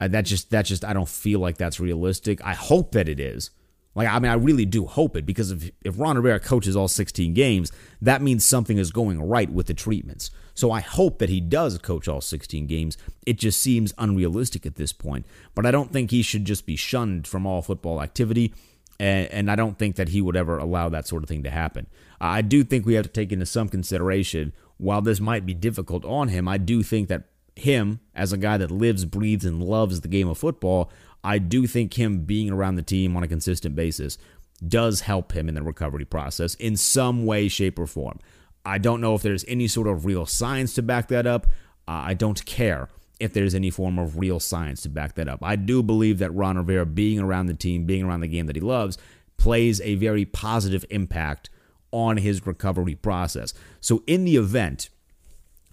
That 0.00 0.22
just 0.22 0.50
that 0.50 0.64
just 0.64 0.84
I 0.84 0.92
don't 0.92 1.08
feel 1.08 1.40
like 1.40 1.58
that's 1.58 1.78
realistic. 1.78 2.44
I 2.44 2.54
hope 2.54 2.92
that 2.92 3.08
it 3.08 3.20
is. 3.20 3.50
Like, 3.94 4.08
I 4.08 4.18
mean, 4.20 4.30
I 4.30 4.34
really 4.34 4.64
do 4.64 4.86
hope 4.86 5.16
it 5.16 5.26
because 5.26 5.50
if, 5.50 5.70
if 5.84 5.98
Ron 5.98 6.16
Rivera 6.16 6.38
coaches 6.38 6.76
all 6.76 6.88
16 6.88 7.34
games, 7.34 7.72
that 8.00 8.22
means 8.22 8.44
something 8.44 8.78
is 8.78 8.92
going 8.92 9.20
right 9.20 9.50
with 9.50 9.66
the 9.66 9.74
treatments. 9.74 10.30
So 10.54 10.70
I 10.70 10.80
hope 10.80 11.18
that 11.18 11.28
he 11.28 11.40
does 11.40 11.76
coach 11.78 12.06
all 12.06 12.20
16 12.20 12.66
games. 12.66 12.96
It 13.26 13.38
just 13.38 13.60
seems 13.60 13.92
unrealistic 13.98 14.64
at 14.64 14.76
this 14.76 14.92
point. 14.92 15.26
But 15.54 15.66
I 15.66 15.70
don't 15.70 15.92
think 15.92 16.10
he 16.10 16.22
should 16.22 16.44
just 16.44 16.66
be 16.66 16.76
shunned 16.76 17.26
from 17.26 17.46
all 17.46 17.62
football 17.62 18.00
activity. 18.00 18.54
And, 19.00 19.26
and 19.28 19.50
I 19.50 19.56
don't 19.56 19.78
think 19.78 19.96
that 19.96 20.10
he 20.10 20.20
would 20.20 20.36
ever 20.36 20.58
allow 20.58 20.88
that 20.90 21.08
sort 21.08 21.22
of 21.22 21.28
thing 21.28 21.42
to 21.42 21.50
happen. 21.50 21.86
I 22.20 22.42
do 22.42 22.62
think 22.62 22.86
we 22.86 22.94
have 22.94 23.06
to 23.06 23.10
take 23.10 23.32
into 23.32 23.46
some 23.46 23.68
consideration, 23.68 24.52
while 24.76 25.00
this 25.00 25.20
might 25.20 25.46
be 25.46 25.54
difficult 25.54 26.04
on 26.04 26.28
him, 26.28 26.46
I 26.46 26.58
do 26.58 26.82
think 26.82 27.08
that 27.08 27.24
him, 27.56 28.00
as 28.14 28.32
a 28.32 28.38
guy 28.38 28.56
that 28.56 28.70
lives, 28.70 29.04
breathes, 29.04 29.44
and 29.44 29.62
loves 29.62 30.00
the 30.00 30.08
game 30.08 30.28
of 30.28 30.38
football, 30.38 30.90
I 31.22 31.38
do 31.38 31.66
think 31.66 31.98
him 31.98 32.24
being 32.24 32.50
around 32.50 32.76
the 32.76 32.82
team 32.82 33.16
on 33.16 33.22
a 33.22 33.28
consistent 33.28 33.74
basis 33.74 34.18
does 34.66 35.02
help 35.02 35.32
him 35.32 35.48
in 35.48 35.54
the 35.54 35.62
recovery 35.62 36.04
process 36.04 36.54
in 36.54 36.76
some 36.76 37.24
way, 37.26 37.48
shape, 37.48 37.78
or 37.78 37.86
form. 37.86 38.18
I 38.64 38.78
don't 38.78 39.00
know 39.00 39.14
if 39.14 39.22
there's 39.22 39.44
any 39.48 39.68
sort 39.68 39.88
of 39.88 40.04
real 40.04 40.26
science 40.26 40.74
to 40.74 40.82
back 40.82 41.08
that 41.08 41.26
up. 41.26 41.46
Uh, 41.88 42.02
I 42.06 42.14
don't 42.14 42.44
care 42.44 42.88
if 43.18 43.32
there's 43.32 43.54
any 43.54 43.70
form 43.70 43.98
of 43.98 44.18
real 44.18 44.40
science 44.40 44.82
to 44.82 44.88
back 44.88 45.14
that 45.14 45.28
up. 45.28 45.40
I 45.42 45.56
do 45.56 45.82
believe 45.82 46.18
that 46.18 46.34
Ron 46.34 46.56
Rivera 46.56 46.86
being 46.86 47.18
around 47.18 47.46
the 47.46 47.54
team, 47.54 47.84
being 47.84 48.04
around 48.04 48.20
the 48.20 48.28
game 48.28 48.46
that 48.46 48.56
he 48.56 48.62
loves, 48.62 48.98
plays 49.36 49.80
a 49.82 49.94
very 49.96 50.24
positive 50.24 50.84
impact 50.90 51.50
on 51.92 52.18
his 52.18 52.46
recovery 52.46 52.94
process. 52.94 53.52
So, 53.80 54.02
in 54.06 54.24
the 54.24 54.36
event 54.36 54.90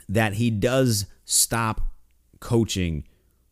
that 0.09 0.33
he 0.33 0.49
does 0.49 1.05
stop 1.25 1.81
coaching 2.39 3.03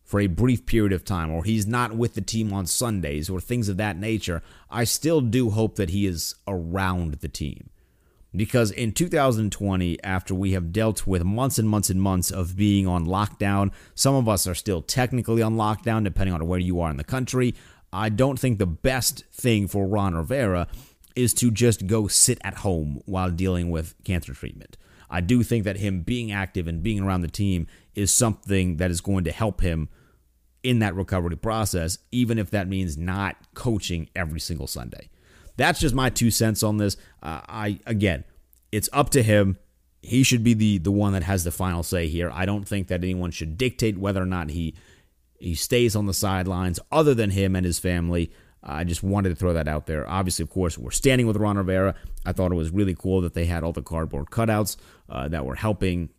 for 0.06 0.20
a 0.20 0.28
brief 0.28 0.66
period 0.66 0.92
of 0.92 1.04
time, 1.04 1.32
or 1.32 1.42
he's 1.42 1.66
not 1.66 1.96
with 1.96 2.14
the 2.14 2.20
team 2.20 2.52
on 2.52 2.64
Sundays, 2.64 3.28
or 3.28 3.40
things 3.40 3.68
of 3.68 3.76
that 3.76 3.98
nature, 3.98 4.40
I 4.70 4.84
still 4.84 5.20
do 5.20 5.50
hope 5.50 5.74
that 5.76 5.90
he 5.90 6.06
is 6.06 6.36
around 6.46 7.14
the 7.14 7.28
team. 7.28 7.70
Because 8.34 8.70
in 8.70 8.92
2020, 8.92 10.02
after 10.04 10.34
we 10.34 10.52
have 10.52 10.72
dealt 10.72 11.06
with 11.06 11.24
months 11.24 11.58
and 11.58 11.68
months 11.68 11.90
and 11.90 12.00
months 12.00 12.30
of 12.30 12.56
being 12.56 12.86
on 12.86 13.06
lockdown, 13.06 13.72
some 13.94 14.14
of 14.14 14.28
us 14.28 14.46
are 14.46 14.54
still 14.54 14.80
technically 14.80 15.42
on 15.42 15.56
lockdown, 15.56 16.04
depending 16.04 16.34
on 16.34 16.46
where 16.46 16.60
you 16.60 16.80
are 16.80 16.90
in 16.90 16.98
the 16.98 17.04
country. 17.04 17.54
I 17.92 18.08
don't 18.08 18.38
think 18.38 18.58
the 18.58 18.66
best 18.66 19.24
thing 19.32 19.66
for 19.66 19.88
Ron 19.88 20.14
Rivera 20.14 20.68
is 21.16 21.34
to 21.34 21.50
just 21.50 21.86
go 21.86 22.06
sit 22.06 22.38
at 22.44 22.58
home 22.58 23.00
while 23.06 23.30
dealing 23.30 23.70
with 23.70 23.94
cancer 24.04 24.34
treatment. 24.34 24.76
I 25.10 25.20
do 25.20 25.42
think 25.42 25.64
that 25.64 25.76
him 25.76 26.00
being 26.00 26.32
active 26.32 26.66
and 26.66 26.82
being 26.82 27.00
around 27.00 27.20
the 27.20 27.28
team 27.28 27.66
is 27.94 28.12
something 28.12 28.76
that 28.76 28.90
is 28.90 29.00
going 29.00 29.24
to 29.24 29.32
help 29.32 29.60
him 29.60 29.88
in 30.62 30.80
that 30.80 30.94
recovery 30.94 31.36
process, 31.36 31.98
even 32.10 32.38
if 32.38 32.50
that 32.50 32.68
means 32.68 32.96
not 32.96 33.36
coaching 33.54 34.08
every 34.16 34.40
single 34.40 34.66
Sunday. 34.66 35.08
That's 35.56 35.80
just 35.80 35.94
my 35.94 36.10
two 36.10 36.30
cents 36.30 36.62
on 36.62 36.76
this. 36.78 36.96
Uh, 37.22 37.40
I 37.48 37.80
again, 37.86 38.24
it's 38.72 38.88
up 38.92 39.10
to 39.10 39.22
him. 39.22 39.58
He 40.02 40.22
should 40.22 40.44
be 40.44 40.54
the 40.54 40.78
the 40.78 40.90
one 40.90 41.12
that 41.12 41.22
has 41.22 41.44
the 41.44 41.50
final 41.50 41.82
say 41.82 42.08
here. 42.08 42.30
I 42.32 42.46
don't 42.46 42.66
think 42.66 42.88
that 42.88 43.02
anyone 43.02 43.30
should 43.30 43.56
dictate 43.56 43.96
whether 43.96 44.22
or 44.22 44.26
not 44.26 44.50
he 44.50 44.74
he 45.38 45.54
stays 45.54 45.94
on 45.94 46.06
the 46.06 46.14
sidelines, 46.14 46.80
other 46.90 47.14
than 47.14 47.30
him 47.30 47.54
and 47.56 47.64
his 47.64 47.78
family. 47.78 48.32
I 48.66 48.84
just 48.84 49.02
wanted 49.02 49.30
to 49.30 49.36
throw 49.36 49.52
that 49.52 49.68
out 49.68 49.86
there. 49.86 50.08
Obviously, 50.08 50.42
of 50.42 50.50
course, 50.50 50.76
we're 50.76 50.90
standing 50.90 51.26
with 51.26 51.36
Ron 51.36 51.56
Rivera. 51.56 51.94
I 52.26 52.32
thought 52.32 52.50
it 52.50 52.56
was 52.56 52.70
really 52.70 52.94
cool 52.94 53.20
that 53.20 53.32
they 53.32 53.46
had 53.46 53.62
all 53.62 53.72
the 53.72 53.82
cardboard 53.82 54.26
cutouts 54.26 54.76
uh, 55.08 55.28
that 55.28 55.46
were 55.46 55.54
helping 55.54 56.10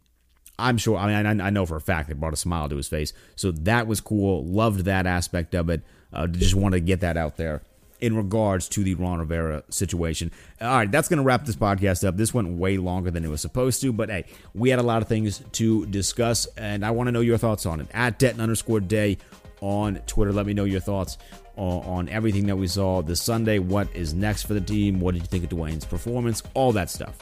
I'm 0.59 0.77
sure. 0.77 0.97
I 0.97 1.23
mean, 1.23 1.41
I, 1.41 1.47
I, 1.47 1.49
know 1.49 1.65
for 1.65 1.75
a 1.75 1.81
fact 1.81 2.09
it 2.09 2.19
brought 2.19 2.33
a 2.33 2.37
smile 2.37 2.67
to 2.69 2.75
his 2.75 2.87
face. 2.87 3.13
So 3.35 3.51
that 3.51 3.85
was 3.85 4.01
cool. 4.01 4.43
Loved 4.43 4.85
that 4.85 5.05
aspect 5.05 5.53
of 5.53 5.69
it. 5.69 5.83
Uh, 6.11 6.25
just 6.27 6.55
wanted 6.55 6.77
to 6.77 6.81
get 6.81 7.01
that 7.01 7.17
out 7.17 7.37
there 7.37 7.61
in 7.99 8.15
regards 8.15 8.69
to 8.69 8.83
the 8.83 8.95
Ron 8.95 9.19
Rivera 9.19 9.63
situation. 9.69 10.31
All 10.61 10.69
right, 10.69 10.89
that's 10.89 11.07
going 11.07 11.17
to 11.17 11.23
wrap 11.23 11.45
this 11.45 11.55
podcast 11.55 12.07
up. 12.07 12.17
This 12.17 12.33
went 12.33 12.49
way 12.57 12.77
longer 12.77 13.11
than 13.11 13.25
it 13.25 13.27
was 13.27 13.41
supposed 13.41 13.81
to, 13.81 13.91
but 13.91 14.09
hey, 14.09 14.25
we 14.53 14.69
had 14.69 14.79
a 14.79 14.83
lot 14.83 15.01
of 15.01 15.07
things 15.07 15.43
to 15.53 15.85
discuss, 15.87 16.45
and 16.57 16.85
I 16.85 16.91
want 16.91 17.07
to 17.07 17.11
know 17.11 17.21
your 17.21 17.37
thoughts 17.37 17.65
on 17.65 17.79
it. 17.79 17.87
At 17.93 18.19
Denton 18.19 18.39
underscore 18.39 18.79
day 18.79 19.17
on 19.61 19.95
Twitter, 20.05 20.31
let 20.31 20.45
me 20.45 20.53
know 20.53 20.63
your 20.63 20.79
thoughts 20.79 21.17
on 21.57 22.07
everything 22.09 22.47
that 22.47 22.55
we 22.55 22.67
saw 22.67 23.01
this 23.01 23.21
Sunday. 23.21 23.59
What 23.59 23.87
is 23.95 24.13
next 24.13 24.43
for 24.43 24.53
the 24.53 24.61
team? 24.61 24.99
What 24.99 25.13
did 25.13 25.23
you 25.23 25.27
think 25.27 25.43
of 25.43 25.49
Dwayne's 25.49 25.85
performance? 25.85 26.43
All 26.53 26.71
that 26.73 26.89
stuff 26.89 27.17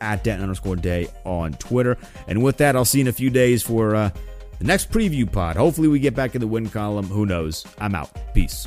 at 0.00 0.24
Denton 0.24 0.42
underscore 0.42 0.76
day 0.76 1.08
on 1.24 1.52
Twitter. 1.54 1.98
And 2.26 2.42
with 2.42 2.56
that, 2.58 2.76
I'll 2.76 2.84
see 2.84 2.98
you 2.98 3.04
in 3.04 3.08
a 3.08 3.12
few 3.12 3.30
days 3.30 3.62
for 3.62 3.94
uh, 3.94 4.10
the 4.58 4.64
next 4.64 4.90
preview 4.90 5.30
pod. 5.30 5.56
Hopefully, 5.56 5.88
we 5.88 5.98
get 5.98 6.14
back 6.14 6.34
in 6.34 6.40
the 6.40 6.46
win 6.46 6.68
column. 6.68 7.06
Who 7.06 7.26
knows? 7.26 7.66
I'm 7.78 7.94
out. 7.94 8.10
Peace. 8.34 8.66